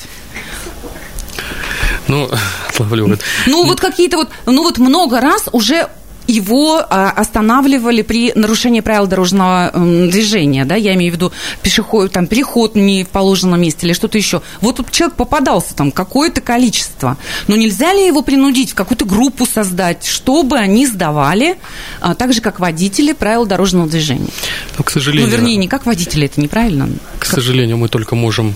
Ну, 2.09 2.29
отлавливают. 2.69 3.21
Ну, 3.47 3.65
вот 3.65 3.79
какие-то 3.79 4.17
вот, 4.17 4.29
ну 4.45 4.63
вот 4.63 4.77
много 4.77 5.21
раз 5.21 5.45
уже 5.53 5.87
его 6.27 6.77
а, 6.77 7.09
останавливали 7.09 8.03
при 8.03 8.31
нарушении 8.35 8.81
правил 8.81 9.07
дорожного 9.07 9.71
движения, 9.73 10.63
да, 10.63 10.75
я 10.75 10.93
имею 10.93 11.11
в 11.11 11.15
виду 11.15 11.31
пешеход, 11.63 12.11
там, 12.11 12.27
переход 12.27 12.75
не 12.75 13.03
в 13.03 13.07
положенном 13.07 13.59
месте 13.59 13.87
или 13.87 13.93
что-то 13.93 14.17
еще. 14.19 14.43
Вот 14.61 14.75
тут 14.75 14.91
человек 14.91 15.15
попадался 15.15 15.73
там 15.75 15.91
какое-то 15.91 16.41
количество, 16.41 17.17
но 17.47 17.55
нельзя 17.55 17.93
ли 17.93 18.05
его 18.05 18.21
принудить 18.21 18.71
в 18.71 18.75
какую-то 18.75 19.05
группу 19.05 19.47
создать, 19.47 20.05
чтобы 20.05 20.57
они 20.57 20.85
сдавали, 20.85 21.57
а, 21.99 22.13
так 22.13 22.31
же, 22.31 22.41
как 22.41 22.59
водители, 22.59 23.13
правила 23.13 23.47
дорожного 23.47 23.87
движения? 23.87 24.29
Ну, 24.77 24.83
к 24.83 24.91
сожалению, 24.91 25.27
Ну, 25.27 25.35
вернее, 25.35 25.55
не 25.57 25.67
как 25.67 25.87
водители, 25.87 26.27
это 26.27 26.39
неправильно. 26.39 26.89
к 27.17 27.25
сожалению, 27.25 27.77
мы 27.77 27.87
только 27.89 28.13
можем 28.13 28.53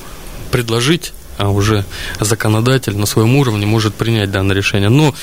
предложить 0.52 1.14
а 1.38 1.50
уже 1.50 1.86
законодатель 2.20 2.98
на 2.98 3.06
своем 3.06 3.36
уровне 3.36 3.66
может 3.66 3.94
принять 3.96 4.32
данное 4.32 4.56
решение. 4.56 4.90
Но 4.90 5.14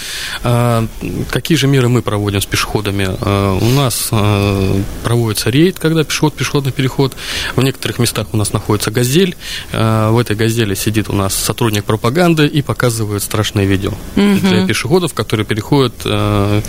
э, 0.42 0.86
какие 1.30 1.56
же 1.56 1.66
меры 1.66 1.88
мы 1.88 2.02
проводим 2.02 2.40
с 2.40 2.46
пешеходами? 2.46 3.08
Э, 3.20 3.58
у 3.60 3.68
нас 3.70 4.08
э, 4.12 4.82
проводится 5.04 5.50
рейд, 5.50 5.78
когда 5.78 6.04
пешеход, 6.04 6.34
пешеходный 6.34 6.72
переход. 6.72 7.14
В 7.56 7.62
некоторых 7.62 7.98
местах 7.98 8.28
у 8.32 8.36
нас 8.36 8.52
находится 8.52 8.90
газель. 8.90 9.36
Э, 9.72 10.10
в 10.10 10.18
этой 10.18 10.36
газели 10.36 10.74
сидит 10.74 11.08
у 11.08 11.12
нас 11.12 11.34
сотрудник 11.34 11.84
пропаганды 11.84 12.46
и 12.46 12.62
показывает 12.62 13.22
страшные 13.22 13.66
видео 13.66 13.92
Мгм. 14.16 14.40
для 14.40 14.66
пешеходов, 14.66 15.14
которые 15.14 15.46
переходят 15.46 15.94
э, 16.04 16.62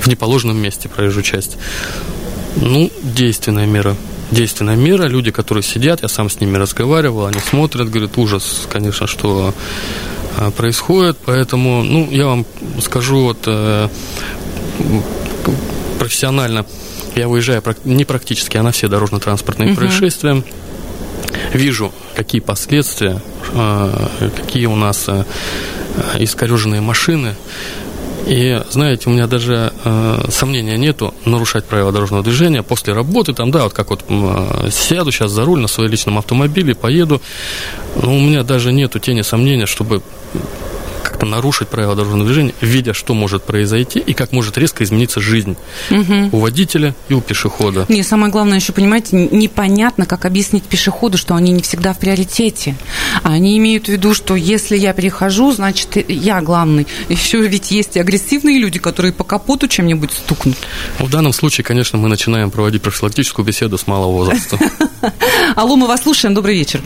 в 0.00 0.06
неположенном 0.06 0.56
месте 0.56 0.88
проезжую 0.88 1.22
часть. 1.24 1.56
Ну, 2.56 2.90
действенная 3.02 3.66
мера. 3.66 3.96
Действенная 4.30 4.76
мера. 4.76 5.04
Люди, 5.04 5.30
которые 5.30 5.62
сидят, 5.62 6.02
я 6.02 6.08
сам 6.08 6.28
с 6.30 6.40
ними 6.40 6.56
разговаривал, 6.56 7.26
они 7.26 7.40
смотрят, 7.40 7.90
говорят, 7.90 8.16
ужас, 8.18 8.66
конечно, 8.70 9.06
что 9.06 9.54
э, 10.38 10.50
происходит. 10.50 11.18
Поэтому, 11.24 11.82
ну, 11.82 12.08
я 12.10 12.26
вам 12.26 12.46
скажу 12.80 13.20
вот 13.20 13.38
э, 13.46 13.88
профессионально, 15.98 16.66
я 17.14 17.28
выезжаю 17.28 17.62
не 17.84 18.04
практически, 18.04 18.56
а 18.56 18.62
на 18.62 18.72
все 18.72 18.88
дорожно-транспортные 18.88 19.68
Мгм. 19.70 19.76
происшествия. 19.76 20.42
Вижу, 21.52 21.92
какие 22.16 22.40
последствия, 22.40 23.20
э, 23.52 24.08
какие 24.36 24.66
у 24.66 24.76
нас 24.76 25.04
э, 25.08 25.24
искореженные 26.18 26.80
машины. 26.80 27.36
И, 28.26 28.62
знаете, 28.70 29.10
у 29.10 29.12
меня 29.12 29.26
даже 29.26 29.72
э, 29.84 30.24
сомнения 30.30 30.78
нету 30.78 31.14
нарушать 31.26 31.64
правила 31.64 31.92
дорожного 31.92 32.22
движения 32.22 32.62
после 32.62 32.94
работы, 32.94 33.34
там, 33.34 33.50
да, 33.50 33.64
вот 33.64 33.74
как 33.74 33.90
вот 33.90 34.04
э, 34.08 34.68
сяду 34.70 35.12
сейчас 35.12 35.30
за 35.30 35.44
руль 35.44 35.60
на 35.60 35.68
своем 35.68 35.90
личном 35.90 36.16
автомобиле, 36.16 36.74
поеду, 36.74 37.20
но 38.00 38.14
у 38.16 38.20
меня 38.20 38.42
даже 38.42 38.72
нету 38.72 38.98
тени 38.98 39.22
сомнения, 39.22 39.66
чтобы 39.66 40.02
нарушить 41.24 41.68
правила 41.68 41.94
дорожного 41.94 42.24
движения, 42.26 42.54
видя, 42.60 42.94
что 42.94 43.14
может 43.14 43.44
произойти 43.44 43.98
и 43.98 44.12
как 44.14 44.32
может 44.32 44.56
резко 44.58 44.84
измениться 44.84 45.20
жизнь 45.20 45.56
Мгм. 45.90 46.30
у 46.32 46.38
водителя 46.38 46.94
и 47.08 47.14
у 47.14 47.20
пешехода. 47.20 47.86
Не, 47.88 48.02
самое 48.02 48.32
главное 48.32 48.58
еще, 48.58 48.72
понимаете, 48.72 49.16
непонятно, 49.30 50.06
как 50.06 50.24
объяснить 50.24 50.64
пешеходу, 50.64 51.18
что 51.18 51.34
они 51.34 51.52
не 51.52 51.62
всегда 51.62 51.92
в 51.92 51.98
приоритете. 51.98 52.76
А 53.22 53.32
Они 53.34 53.58
имеют 53.58 53.86
в 53.86 53.88
виду, 53.88 54.14
что 54.14 54.36
если 54.36 54.76
я 54.76 54.92
перехожу, 54.92 55.52
значит, 55.52 56.08
я 56.10 56.40
главный. 56.40 56.86
Еще 57.08 57.46
ведь 57.46 57.70
есть 57.70 57.96
и 57.96 58.00
агрессивные 58.00 58.58
люди, 58.58 58.78
которые 58.78 59.12
по 59.12 59.24
капоту 59.24 59.66
чем-нибудь 59.68 60.12
стукнут. 60.12 60.56
В 60.98 61.10
данном 61.10 61.32
случае, 61.32 61.64
конечно, 61.64 61.98
мы 61.98 62.08
начинаем 62.08 62.50
проводить 62.50 62.82
профилактическую 62.82 63.44
беседу 63.44 63.76
с 63.76 63.86
малого 63.86 64.12
возраста. 64.12 64.58
Алло, 65.56 65.76
мы 65.76 65.86
вас 65.86 66.02
слушаем, 66.02 66.34
добрый 66.34 66.56
вечер. 66.56 66.80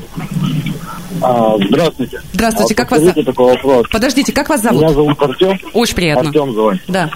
А, 1.23 1.57
здравствуйте. 1.69 2.21
Здравствуйте, 2.33 2.75
А, 2.75 2.77
как 2.77 2.91
вас 2.91 3.01
подскажите 3.01 3.31
такой 3.31 3.47
вопрос. 3.55 3.87
Подождите, 3.91 4.33
как 4.33 4.49
вас 4.49 4.63
Меня 4.63 4.73
зовут? 4.91 4.95
зовут 4.95 5.23
Артем. 5.23 5.59
Очень 5.73 5.95
приятно. 5.97 6.29
Артем 6.29 6.55
зовут. 6.55 6.79
Да. 6.89 7.11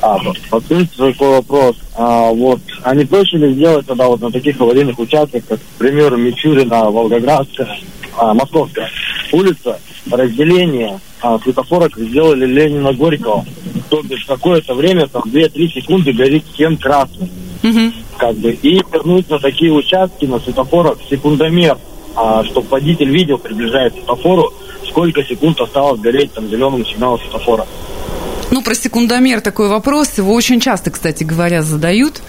А, 0.00 0.18
подскажите 0.50 0.90
такой 0.96 1.28
вопрос. 1.30 1.76
А, 1.96 2.30
вот, 2.30 2.60
а 2.82 2.94
не 2.94 3.04
проще 3.04 3.36
ли 3.36 3.52
сделать 3.54 3.86
тогда 3.86 4.06
вот 4.06 4.20
на 4.20 4.30
таких 4.30 4.60
аварийных 4.60 4.98
участках, 4.98 5.42
как, 5.48 5.58
к 5.58 5.78
примеру, 5.78 6.16
Мичурина, 6.16 6.90
Волгоградская, 6.90 7.78
а, 8.16 8.32
Московская 8.34 8.88
улица, 9.32 9.78
разделение 10.10 11.00
а, 11.20 11.38
светофора, 11.40 11.88
как 11.88 11.98
сделали 12.04 12.46
Ленина 12.46 12.92
Горького. 12.92 13.44
То 13.90 14.02
бишь 14.02 14.24
какое-то 14.24 14.74
время, 14.74 15.06
там, 15.08 15.22
2-3 15.26 15.68
секунды 15.68 16.12
горит 16.12 16.44
всем 16.54 16.76
красным. 16.76 17.28
Мгм. 17.60 17.92
как 18.16 18.36
бы, 18.36 18.52
и 18.52 18.80
вернуть 18.92 19.28
на 19.30 19.40
такие 19.40 19.72
участки 19.72 20.26
на 20.26 20.38
светофорах 20.38 20.98
секундомер, 21.10 21.76
а, 22.14 22.44
чтобы 22.44 22.68
водитель 22.68 23.10
видел, 23.10 23.38
к 23.38 23.48
светофору, 23.90 24.52
сколько 24.88 25.22
секунд 25.24 25.60
осталось 25.60 26.00
гореть 26.00 26.32
там 26.32 26.48
зеленому 26.48 26.84
сигналу 26.84 27.18
светофора. 27.18 27.66
Ну, 28.50 28.62
про 28.62 28.74
секундомер 28.74 29.40
такой 29.40 29.68
вопрос. 29.68 30.16
Его 30.16 30.32
очень 30.32 30.60
часто, 30.60 30.90
кстати 30.90 31.24
говоря, 31.24 31.62
задают. 31.62 32.22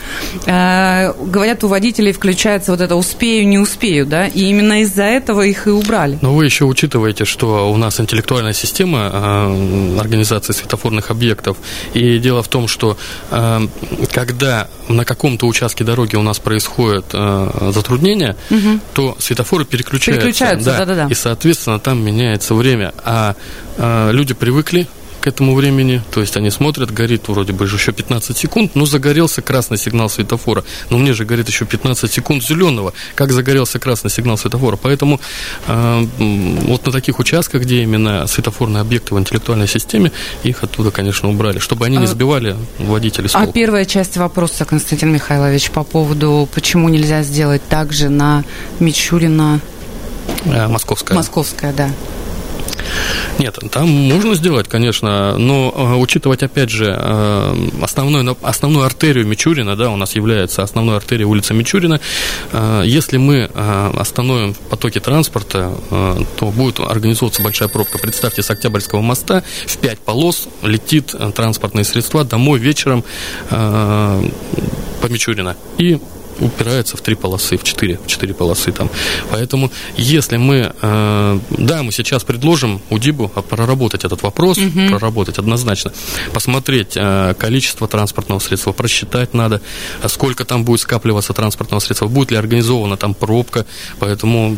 Э, 0.46 1.14
говорят, 1.14 1.64
у 1.64 1.68
водителей 1.68 2.12
включается 2.12 2.72
вот 2.72 2.82
это 2.82 2.96
«успею, 2.96 3.48
не 3.48 3.58
успею», 3.58 4.06
да? 4.06 4.28
И 4.28 4.42
именно 4.46 4.82
из-за 4.82 5.04
этого 5.04 5.44
их 5.44 5.68
и 5.68 5.70
убрали. 5.70 6.20
Но 6.22 6.36
вы 6.36 6.46
еще 6.46 6.66
учитываете, 6.66 7.26
что 7.26 7.72
у 7.72 7.78
нас 7.78 8.00
интеллектуальная 8.00 8.54
система 8.54 9.10
э, 9.12 10.00
организации 10.00 10.54
светофорных 10.54 11.10
объектов. 11.10 11.58
И 11.94 12.20
дело 12.20 12.44
в 12.44 12.48
том, 12.50 12.68
что 12.68 12.98
э, 13.32 13.68
когда 14.12 14.68
на 14.90 15.06
каком-то 15.06 15.46
участке 15.48 15.84
дороги 15.84 16.16
у 16.16 16.22
нас 16.22 16.40
происходит 16.40 17.06
э, 17.14 17.72
затруднение, 17.74 18.36
то 18.94 19.16
светофоры 19.20 19.66
переключаются. 19.66 20.26
Переключаются, 20.26 20.72
да-да-да. 20.78 21.08
И, 21.10 21.14
соответственно, 21.14 21.80
там 21.80 22.04
меняется 22.04 22.54
время. 22.54 22.94
А 23.04 23.36
э, 23.78 24.12
люди 24.12 24.34
привыкли 24.34 24.88
к 25.22 25.28
этому 25.28 25.54
времени, 25.56 26.02
то 26.12 26.22
есть 26.22 26.36
они 26.38 26.50
смотрят, 26.50 26.92
горит 26.92 27.28
вроде 27.28 27.54
бы 27.54 27.66
еще 27.66 27.92
15 27.92 28.38
секунд, 28.38 28.76
но 28.76 28.86
загорелся 28.86 29.42
красный 29.42 29.78
сигнал 29.78 30.10
светофора. 30.10 30.64
Но 30.90 30.98
мне 30.98 31.14
же 31.14 31.26
горит 31.26 31.48
еще 31.48 31.66
15 31.66 32.12
секунд 32.12 32.44
зеленого, 32.44 32.94
как 33.16 33.32
загорелся 33.32 33.80
красный 33.80 34.10
сигнал 34.10 34.38
светофора. 34.38 34.78
Поэтому 34.82 35.20
э, 35.68 36.08
вот 36.18 36.86
на 36.86 36.92
таких 36.92 37.20
участках, 37.20 37.62
где 37.64 37.84
именно 37.84 38.28
светофорные 38.28 38.82
объекты 38.82 39.14
в 39.16 39.20
интеллектуальной 39.20 39.68
системе, 39.68 40.12
их 40.44 40.64
оттуда, 40.64 40.92
конечно, 40.92 41.30
убрали, 41.30 41.60
чтобы 41.60 41.86
они 41.86 41.98
не 41.98 42.06
А- 42.06 42.08
сбивали 42.08 42.56
водителей 42.78 43.30
с 43.30 43.36
А 43.36 43.46
первая 43.48 43.86
часть 43.86 44.18
вопроса, 44.18 44.66
Константин 44.66 45.12
Михайлович, 45.12 45.70
по 45.72 45.84
поводу, 45.84 46.48
почему 46.54 46.90
нельзя 46.90 47.24
сделать 47.24 47.62
так 47.70 47.92
же 47.94 48.10
на 48.10 48.44
Мичурина, 48.80 49.60
Э, 50.46 50.68
Московская. 50.68 51.16
Московская, 51.16 51.74
да. 51.74 51.90
Нет, 53.38 53.58
там 53.72 53.90
можно 53.90 54.36
сделать, 54.36 54.68
конечно, 54.68 55.38
но 55.38 55.74
э, 55.76 55.96
учитывать, 55.96 56.44
опять 56.44 56.70
же, 56.70 56.94
э, 56.98 57.70
основной, 57.82 58.24
на- 58.24 58.36
основную 58.42 58.86
артерию 58.86 59.26
Мичурина, 59.26 59.76
да, 59.76 59.90
у 59.92 59.96
нас 59.96 60.16
является 60.16 60.64
основной 60.64 60.98
артерией 60.98 61.26
улица 61.26 61.54
Мичурина, 61.54 62.02
э, 62.52 62.84
если 62.86 63.18
мы 63.18 63.50
остановим 63.98 64.54
потоки 64.70 65.00
транспорта, 65.00 65.74
то 65.90 66.46
будет 66.52 66.80
организовываться 66.80 67.42
большая 67.42 67.70
пробка. 67.70 67.98
Представьте, 67.98 68.42
с 68.42 68.50
Октябрьского 68.50 69.02
моста 69.02 69.44
в 69.66 69.78
пять 69.78 70.00
полос 70.00 70.48
летит 70.62 71.14
транспортные 71.36 71.86
средства 71.86 72.24
домой 72.24 72.60
вечером 72.60 73.04
по 73.50 74.22
Мичурина. 75.08 75.56
И 75.78 76.00
упирается 76.40 76.98
в 76.98 77.02
три 77.02 77.16
полосы, 77.16 77.58
в 77.58 77.64
четыре, 77.64 78.00
в 78.04 78.08
четыре 78.08 78.34
полосы 78.34 78.72
там. 78.72 78.90
Поэтому, 79.32 79.72
если 79.98 80.38
мы, 80.38 80.74
э, 80.82 81.40
да, 81.50 81.84
мы 81.84 81.92
сейчас 81.92 82.24
предложим 82.24 82.82
УДИБу 82.90 83.30
проработать 83.50 84.06
этот 84.06 84.24
вопрос, 84.24 84.58
проработать 84.90 85.38
однозначно, 85.38 85.92
посмотреть 86.34 86.94
э, 86.96 87.34
количество 87.38 87.88
транспортного 87.88 88.40
средства, 88.40 88.72
просчитать 88.72 89.34
надо, 89.34 89.62
а 90.02 90.10
сколько 90.10 90.46
там 90.46 90.64
будет 90.64 90.82
скапливаться 90.82 91.34
транспортного 91.34 91.80
средства, 91.80 92.08
будет 92.08 92.32
ли 92.32 92.38
организована 92.38 92.98
там 92.98 93.14
пробка, 93.14 93.66
поэтому 94.00 94.58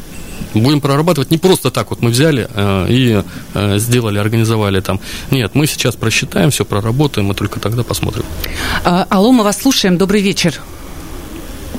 будем 0.54 0.82
прорабатывать 0.82 1.32
не 1.32 1.38
просто 1.38 1.72
так, 1.72 1.90
вот 1.90 2.02
мы 2.02 2.10
взяли 2.10 2.48
э, 2.54 2.86
и 2.90 3.24
э, 3.54 3.80
сделали, 3.80 4.20
организовали 4.20 4.82
там. 4.82 5.00
Нет, 5.32 5.52
мы 5.56 5.68
сейчас 5.68 5.96
просчитаем, 5.96 6.52
все 6.52 6.66
проработаем, 6.66 7.32
и 7.32 7.36
только 7.36 7.60
тогда 7.60 7.84
посмотрим. 7.84 8.26
А, 8.84 9.06
Алло, 9.10 9.32
мы 9.32 9.44
вас 9.44 9.62
слушаем, 9.62 9.98
добрый 9.98 10.22
вечер. 10.22 10.60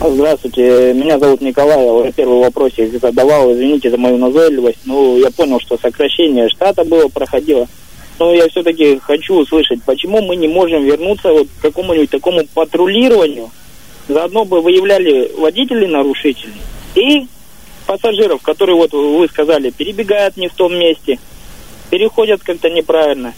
Здравствуйте, 0.05 0.93
меня 0.95 1.17
зовут 1.17 1.41
Николай. 1.43 1.85
Я 1.85 1.93
уже 1.93 2.13
первый 2.13 2.41
вопросик 2.41 3.01
задавал, 3.01 3.53
извините 3.53 3.89
за 3.89 3.97
мою 3.97 4.17
назойливость. 4.17 4.81
Ну, 4.85 5.17
я 5.17 5.31
понял, 5.31 5.61
что 5.61 5.79
сокращение 5.79 6.49
штата 6.49 6.85
было, 6.85 7.07
проходило. 7.07 7.69
Но 8.19 8.35
я 8.35 8.49
все-таки 8.49 8.99
хочу 8.99 9.37
услышать, 9.37 9.81
почему 9.85 10.21
мы 10.21 10.35
не 10.35 10.49
можем 10.49 10.85
вернуться 10.85 11.33
вот 11.33 11.47
к 11.47 11.63
какому-нибудь 11.63 12.11
такому 12.11 12.41
патрулированию. 12.53 13.51
Заодно 14.09 14.45
бы 14.45 14.61
выявляли 14.61 15.31
водителей 15.39 15.87
нарушителей 15.87 16.61
и 16.97 17.27
пассажиров, 17.87 18.43
которые, 18.43 18.75
вот 18.75 18.93
вы 18.93 19.29
сказали, 19.29 19.71
перебегают 19.71 20.37
не 20.37 20.49
в 20.49 20.55
том 20.55 20.75
месте, 20.77 21.21
переходят 21.91 22.43
как-то 22.43 22.69
неправильно. 22.71 23.35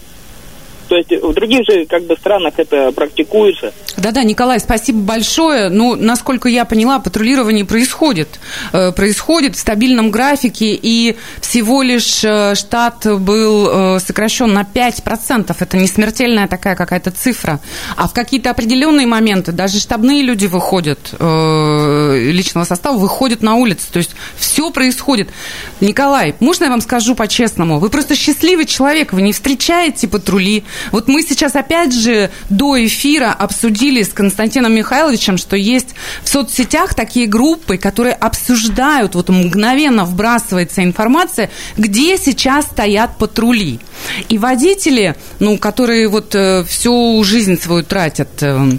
То 0.89 0.97
есть 0.97 1.11
в 1.11 1.33
других 1.33 1.65
же 1.67 1.87
как 1.87 2.05
бы 2.05 2.17
странах 2.17 2.55
это 2.57 2.93
практикуется. 2.93 3.73
Да-да, 3.97 4.23
Николай, 4.25 4.61
спасибо 4.61 4.99
большое. 4.99 5.69
Ну, 5.69 5.97
насколько 5.97 6.49
я 6.49 6.65
поняла, 6.65 6.99
патрулирование 6.99 7.65
происходит. 7.65 8.41
Э, 8.73 8.93
происходит 8.93 9.57
в 9.57 9.59
стабильном 9.59 10.11
графике, 10.11 10.79
и 10.81 11.17
всего 11.41 11.83
лишь 11.83 12.25
э, 12.25 12.55
штат 12.55 13.07
был 13.21 13.97
э, 13.97 14.01
сокращен 14.01 14.53
на 14.53 14.63
5%. 14.63 15.55
Это 15.59 15.77
не 15.77 15.87
смертельная 15.87 16.49
такая 16.49 16.77
какая-то 16.77 17.11
цифра. 17.11 17.61
А 17.97 18.09
в 18.09 18.13
какие-то 18.13 18.51
определенные 18.51 19.07
моменты 19.07 19.53
даже 19.53 19.79
штабные 19.79 20.23
люди 20.23 20.47
выходят, 20.47 20.99
личного 21.13 22.65
состава 22.65 22.97
выходят 22.97 23.43
на 23.43 23.55
улицу. 23.55 23.87
То 23.93 23.99
есть 23.99 24.11
все 24.37 24.71
происходит. 24.71 25.31
Николай, 25.81 26.35
можно 26.41 26.65
я 26.65 26.71
вам 26.71 26.81
скажу 26.81 27.15
по-честному? 27.15 27.79
Вы 27.79 27.91
просто 27.91 28.15
счастливый 28.17 28.67
человек, 28.67 29.13
вы 29.13 29.23
не 29.23 29.33
встречаете 29.33 30.09
патрули, 30.09 30.65
вот 30.93 31.09
мы 31.09 31.23
сейчас 31.23 31.57
опять 31.57 31.93
же 31.93 32.31
до 32.51 32.85
эфира 32.85 33.33
обсудили 33.33 34.03
с 34.03 34.11
Константином 34.11 34.75
Михайловичем, 34.75 35.37
что 35.37 35.57
есть 35.57 35.95
в 36.23 36.29
соцсетях 36.29 36.95
такие 36.95 37.27
группы, 37.27 37.77
которые 37.77 38.15
обсуждают, 38.15 39.15
вот 39.15 39.29
мгновенно 39.29 40.05
вбрасывается 40.05 40.83
информация, 40.83 41.51
где 41.77 42.17
сейчас 42.17 42.67
стоят 42.67 43.19
патрули. 43.19 43.81
И 44.29 44.39
водители, 44.39 45.17
ну, 45.39 45.59
которые 45.59 46.09
вот 46.09 46.35
э, 46.35 46.65
всю 46.65 47.23
жизнь 47.25 47.61
свою 47.61 47.85
тратят 47.85 48.43
э, 48.43 48.79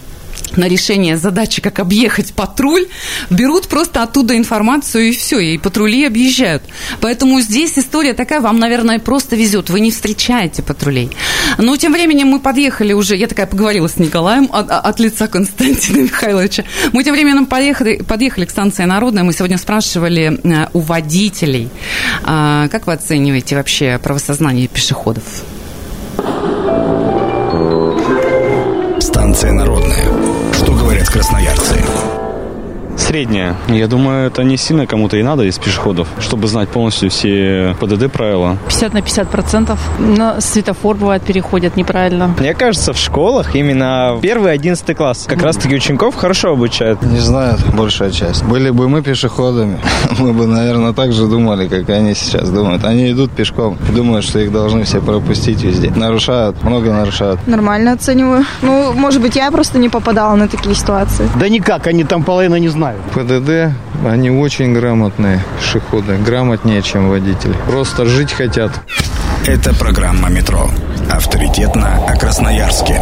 на 0.57 0.67
решение 0.67 1.17
задачи, 1.17 1.61
как 1.61 1.79
объехать 1.79 2.33
патруль, 2.33 2.87
берут 3.29 3.67
просто 3.67 4.03
оттуда 4.03 4.37
информацию 4.37 5.09
и 5.09 5.11
все, 5.11 5.39
и 5.39 5.57
патрули 5.57 6.05
объезжают. 6.05 6.63
Поэтому 7.01 7.39
здесь 7.41 7.77
история 7.77 8.13
такая, 8.13 8.41
вам, 8.41 8.59
наверное, 8.59 8.99
просто 8.99 9.35
везет, 9.35 9.69
вы 9.69 9.79
не 9.79 9.91
встречаете 9.91 10.61
патрулей. 10.63 11.09
Но 11.57 11.75
тем 11.77 11.93
временем 11.93 12.27
мы 12.27 12.39
подъехали 12.39 12.93
уже, 12.93 13.15
я 13.15 13.27
такая 13.27 13.45
поговорила 13.45 13.87
с 13.87 13.97
Николаем 13.97 14.49
от, 14.51 14.69
от 14.69 14.99
лица 14.99 15.27
Константина 15.27 15.97
Михайловича, 16.03 16.63
мы 16.91 17.03
тем 17.03 17.13
временем 17.13 17.45
подъехали, 17.45 17.97
подъехали 17.97 18.45
к 18.45 18.51
станции 18.51 18.83
Народная, 18.83 19.23
мы 19.23 19.33
сегодня 19.33 19.57
спрашивали 19.57 20.39
э, 20.43 20.67
у 20.73 20.79
водителей, 20.79 21.69
а, 22.23 22.67
как 22.69 22.87
вы 22.87 22.93
оцениваете 22.93 23.55
вообще 23.55 23.99
правосознание 24.01 24.67
пешеходов? 24.67 25.23
Станция 28.99 29.51
Народная 29.51 30.04
красноярцы. 31.15 32.24
Средняя. 32.97 33.55
Я 33.67 33.87
думаю, 33.87 34.27
это 34.27 34.43
не 34.43 34.57
сильно 34.57 34.87
кому-то 34.87 35.17
и 35.17 35.23
надо 35.23 35.43
из 35.43 35.57
пешеходов, 35.57 36.07
чтобы 36.19 36.47
знать 36.47 36.69
полностью 36.69 37.09
все 37.09 37.75
ПДД 37.79 38.11
правила. 38.11 38.57
50 38.67 38.93
на 38.93 39.01
50 39.01 39.29
процентов. 39.29 39.79
Но 39.99 40.39
светофор 40.39 40.95
бывает 40.95 41.23
переходят 41.23 41.75
неправильно. 41.75 42.33
Мне 42.39 42.53
кажется, 42.53 42.93
в 42.93 42.97
школах 42.97 43.55
именно 43.55 44.17
первый, 44.21 44.53
одиннадцатый 44.53 44.95
класс 44.95 45.25
как 45.27 45.41
раз-таки 45.41 45.75
учеников 45.75 46.15
хорошо 46.15 46.51
обучают. 46.51 47.01
Не 47.03 47.19
знаю, 47.19 47.57
большая 47.75 48.11
часть. 48.11 48.43
Были 48.43 48.69
бы 48.69 48.87
мы 48.87 49.01
пешеходами, 49.01 49.79
мы 50.19 50.33
бы, 50.33 50.47
наверное, 50.47 50.93
так 50.93 51.11
же 51.13 51.27
думали, 51.27 51.67
как 51.67 51.89
они 51.89 52.15
сейчас 52.15 52.49
думают. 52.49 52.85
Они 52.85 53.11
идут 53.11 53.31
пешком, 53.31 53.77
думают, 53.93 54.25
что 54.25 54.39
их 54.39 54.51
должны 54.51 54.83
все 54.83 55.01
пропустить 55.01 55.61
везде. 55.63 55.91
Нарушают, 55.95 56.63
много 56.63 56.91
нарушают. 56.91 57.45
Нормально 57.47 57.93
оцениваю. 57.93 58.45
Ну, 58.61 58.93
может 58.93 59.21
быть, 59.21 59.35
я 59.35 59.51
просто 59.51 59.77
не 59.79 59.89
попадала 59.89 60.35
на 60.35 60.47
такие 60.47 60.75
ситуации. 60.75 61.29
Да 61.39 61.49
никак, 61.49 61.87
они 61.87 62.03
там 62.03 62.23
половину 62.23 62.57
не 62.57 62.69
знают. 62.69 62.84
ПДД, 63.13 63.73
они 64.05 64.29
очень 64.29 64.73
грамотные 64.73 65.43
пешеходы, 65.59 66.17
грамотнее, 66.17 66.81
чем 66.81 67.09
водители. 67.09 67.55
Просто 67.67 68.05
жить 68.05 68.33
хотят. 68.33 68.71
Это 69.47 69.73
программа 69.75 70.29
«Метро». 70.29 70.69
Авторитетно 71.09 71.99
о 72.07 72.15
Красноярске. 72.17 72.99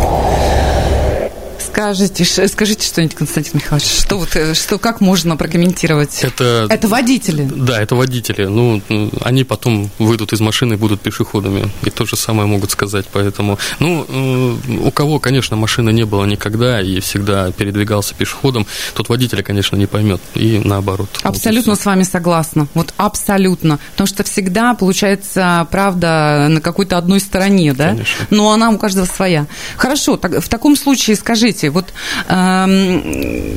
Скажите, 1.73 2.47
скажите 2.47 2.85
что-нибудь, 2.85 3.15
Константин 3.15 3.53
Михайлович, 3.55 3.87
что 3.87 4.19
вот, 4.19 4.35
э, 4.35 4.53
что, 4.53 4.77
как 4.77 5.01
можно 5.01 5.35
прокомментировать? 5.35 6.23
Это, 6.23 6.67
это 6.69 6.87
водители? 6.87 7.49
Да, 7.51 7.81
это 7.81 7.95
водители. 7.95 8.45
Ну, 8.45 8.79
они 9.21 9.43
потом 9.43 9.89
выйдут 9.97 10.33
из 10.33 10.39
машины 10.39 10.73
и 10.73 10.77
будут 10.77 11.01
пешеходами. 11.01 11.71
И 11.83 11.89
то 11.89 12.05
же 12.05 12.15
самое 12.15 12.47
могут 12.47 12.69
сказать. 12.69 13.07
Поэтому, 13.11 13.57
ну, 13.79 14.05
э, 14.07 14.77
у 14.83 14.91
кого, 14.91 15.17
конечно, 15.19 15.55
машины 15.55 15.91
не 15.91 16.05
было 16.05 16.25
никогда 16.25 16.79
и 16.79 16.99
всегда 16.99 17.51
передвигался 17.51 18.13
пешеходом, 18.13 18.67
тот 18.93 19.09
водителя, 19.09 19.41
конечно, 19.41 19.75
не 19.75 19.87
поймет. 19.87 20.21
И 20.35 20.61
наоборот. 20.63 21.09
Абсолютно 21.23 21.71
вот 21.71 21.81
с 21.81 21.85
вами 21.85 22.03
согласна. 22.03 22.67
Вот 22.75 22.93
абсолютно. 22.97 23.79
Потому 23.93 24.07
что 24.07 24.23
всегда 24.23 24.75
получается 24.75 25.67
правда 25.71 26.49
на 26.51 26.61
какой-то 26.61 26.99
одной 26.99 27.19
стороне, 27.19 27.73
да? 27.73 27.89
Конечно. 27.89 28.27
Но 28.29 28.51
она 28.51 28.69
у 28.69 28.77
каждого 28.77 29.05
своя. 29.05 29.47
Хорошо, 29.75 30.17
так, 30.17 30.39
в 30.39 30.47
таком 30.47 30.75
случае 30.75 31.15
скажите, 31.15 31.62
Слушайте, 31.63 31.69
вот 31.69 31.93
э, 32.27 33.53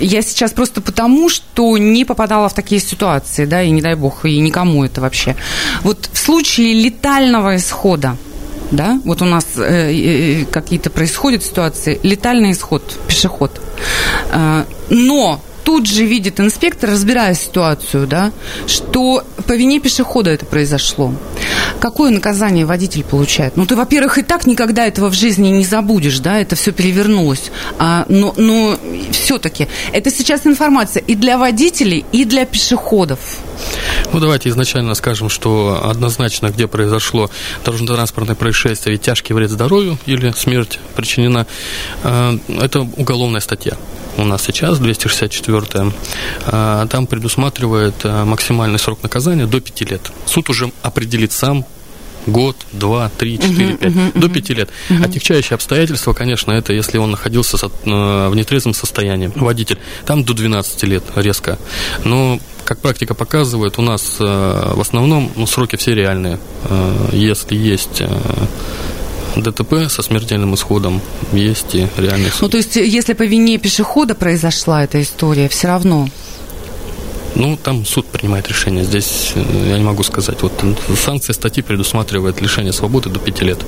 я 0.00 0.22
сейчас 0.22 0.52
просто 0.52 0.80
потому, 0.80 1.28
что 1.28 1.78
не 1.78 2.04
попадала 2.04 2.48
в 2.48 2.54
такие 2.54 2.80
ситуации, 2.80 3.46
да, 3.46 3.62
и 3.62 3.70
не 3.70 3.80
дай 3.80 3.94
бог, 3.94 4.24
и 4.24 4.38
никому 4.40 4.84
это 4.84 5.00
вообще. 5.00 5.36
Вот 5.82 6.10
в 6.12 6.18
случае 6.18 6.74
летального 6.74 7.56
исхода, 7.56 8.16
да, 8.70 9.00
вот 9.04 9.22
у 9.22 9.24
нас 9.24 9.46
э, 9.56 9.92
э, 9.92 10.44
какие-то 10.44 10.90
происходят 10.90 11.42
ситуации, 11.42 11.98
летальный 12.02 12.52
исход, 12.52 12.82
пешеход. 13.08 13.60
Э, 14.32 14.64
но 14.90 15.40
тут 15.64 15.86
же 15.86 16.04
видит 16.04 16.40
инспектор, 16.40 16.90
разбирая 16.90 17.34
ситуацию, 17.34 18.06
да, 18.06 18.32
что 18.66 19.24
по 19.46 19.52
вине 19.52 19.80
пешехода 19.80 20.30
это 20.30 20.44
произошло. 20.46 21.12
Какое 21.80 22.10
наказание 22.10 22.64
водитель 22.64 23.04
получает? 23.04 23.56
Ну, 23.56 23.66
ты, 23.66 23.76
во-первых, 23.76 24.18
и 24.18 24.22
так 24.22 24.46
никогда 24.46 24.86
этого 24.86 25.08
в 25.08 25.14
жизни 25.14 25.48
не 25.48 25.64
забудешь, 25.64 26.18
да, 26.18 26.38
это 26.38 26.56
все 26.56 26.72
перевернулось. 26.72 27.50
А, 27.78 28.06
но 28.08 28.34
но 28.36 28.78
все-таки 29.10 29.68
это 29.92 30.10
сейчас 30.10 30.46
информация 30.46 31.02
и 31.02 31.14
для 31.14 31.38
водителей, 31.38 32.04
и 32.12 32.24
для 32.24 32.44
пешеходов. 32.44 33.18
Ну, 34.12 34.20
давайте 34.20 34.48
изначально 34.50 34.94
скажем, 34.94 35.28
что 35.28 35.82
однозначно, 35.88 36.48
где 36.48 36.66
произошло 36.66 37.30
дорожно-транспортное 37.64 38.36
происшествие 38.36 38.96
и 38.96 38.98
тяжкий 38.98 39.34
вред 39.34 39.50
здоровью 39.50 39.98
или 40.06 40.32
смерть 40.32 40.78
причинена, 40.94 41.46
э, 42.02 42.38
это 42.60 42.80
уголовная 42.80 43.40
статья 43.40 43.76
у 44.16 44.24
нас 44.24 44.44
сейчас, 44.44 44.78
264 44.78 45.92
а, 46.46 46.86
там 46.86 47.06
предусматривает 47.06 47.94
а, 48.04 48.24
максимальный 48.24 48.78
срок 48.78 49.02
наказания 49.02 49.46
до 49.46 49.60
5 49.60 49.90
лет. 49.90 50.12
Суд 50.26 50.50
уже 50.50 50.72
определит 50.82 51.32
сам, 51.32 51.64
год, 52.26 52.56
два, 52.72 53.10
три, 53.16 53.38
четыре, 53.38 53.76
пять, 53.76 54.14
до 54.14 54.28
пяти 54.28 54.54
лет. 54.54 54.68
Uh-huh. 54.88 55.04
Отягчающие 55.04 55.54
обстоятельства, 55.54 56.12
конечно, 56.12 56.52
это 56.52 56.72
если 56.72 56.98
он 56.98 57.12
находился 57.12 57.56
э, 57.56 58.28
в 58.28 58.34
нетрезвом 58.34 58.74
состоянии, 58.74 59.30
водитель, 59.34 59.78
там 60.04 60.24
до 60.24 60.34
12 60.34 60.82
лет 60.84 61.04
резко. 61.14 61.58
Но 62.04 62.40
как 62.64 62.80
практика 62.80 63.14
показывает, 63.14 63.78
у 63.78 63.82
нас 63.82 64.16
э, 64.18 64.24
в 64.74 64.80
основном 64.80 65.30
ну, 65.36 65.46
сроки 65.46 65.76
все 65.76 65.94
реальные. 65.94 66.38
Э, 66.64 67.08
если 67.12 67.56
есть 67.56 68.02
ДТП 69.36 69.88
со 69.88 70.02
смертельным 70.02 70.54
исходом 70.54 71.00
есть 71.32 71.74
и 71.74 71.86
реальный 71.96 72.30
суд. 72.30 72.42
Ну, 72.42 72.48
то 72.48 72.56
есть, 72.56 72.76
если 72.76 73.12
по 73.12 73.22
вине 73.22 73.58
пешехода 73.58 74.14
произошла 74.14 74.84
эта 74.84 75.00
история, 75.02 75.48
все 75.48 75.68
равно 75.68 76.08
ну, 77.36 77.56
там 77.56 77.84
суд 77.84 78.06
принимает 78.06 78.48
решение. 78.48 78.84
Здесь 78.84 79.32
э, 79.34 79.68
я 79.68 79.78
не 79.78 79.84
могу 79.84 80.02
сказать. 80.02 80.42
Вот 80.42 80.52
санкция 80.98 81.34
статьи 81.34 81.62
предусматривает 81.62 82.40
лишение 82.40 82.72
свободы 82.72 83.10
до 83.10 83.20
пяти 83.20 83.44
лет. 83.44 83.58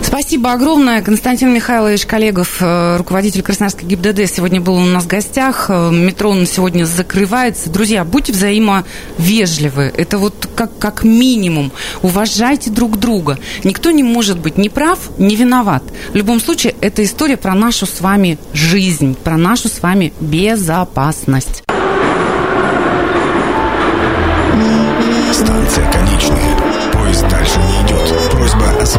Спасибо 0.00 0.52
огромное. 0.52 1.02
Константин 1.02 1.52
Михайлович 1.52 2.06
Коллегов, 2.06 2.58
э, 2.60 2.96
руководитель 2.96 3.42
Красноярской 3.42 3.88
ГИБДД, 3.88 4.32
сегодня 4.32 4.60
был 4.60 4.74
у 4.74 4.84
нас 4.84 5.04
в 5.04 5.06
гостях. 5.08 5.66
Э, 5.68 5.90
метро 5.90 6.32
на 6.34 6.46
сегодня 6.46 6.84
закрывается. 6.84 7.68
Друзья, 7.68 8.04
будьте 8.04 8.32
взаимовежливы. 8.32 9.92
Это 9.96 10.18
вот 10.18 10.48
как, 10.54 10.78
как 10.78 11.02
минимум. 11.02 11.72
Уважайте 12.02 12.70
друг 12.70 12.98
друга. 12.98 13.38
Никто 13.64 13.90
не 13.90 14.04
может 14.04 14.38
быть 14.38 14.56
ни 14.56 14.68
прав, 14.68 14.98
ни 15.18 15.34
виноват. 15.34 15.82
В 16.12 16.14
любом 16.14 16.40
случае, 16.40 16.76
это 16.80 17.02
история 17.04 17.36
про 17.36 17.54
нашу 17.54 17.86
с 17.86 18.00
вами 18.00 18.38
жизнь, 18.52 19.16
про 19.16 19.36
нашу 19.36 19.68
с 19.68 19.82
вами 19.82 20.12
безопасность. 20.20 21.64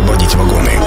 освободить 0.02 0.36
вагоны. 0.36 0.81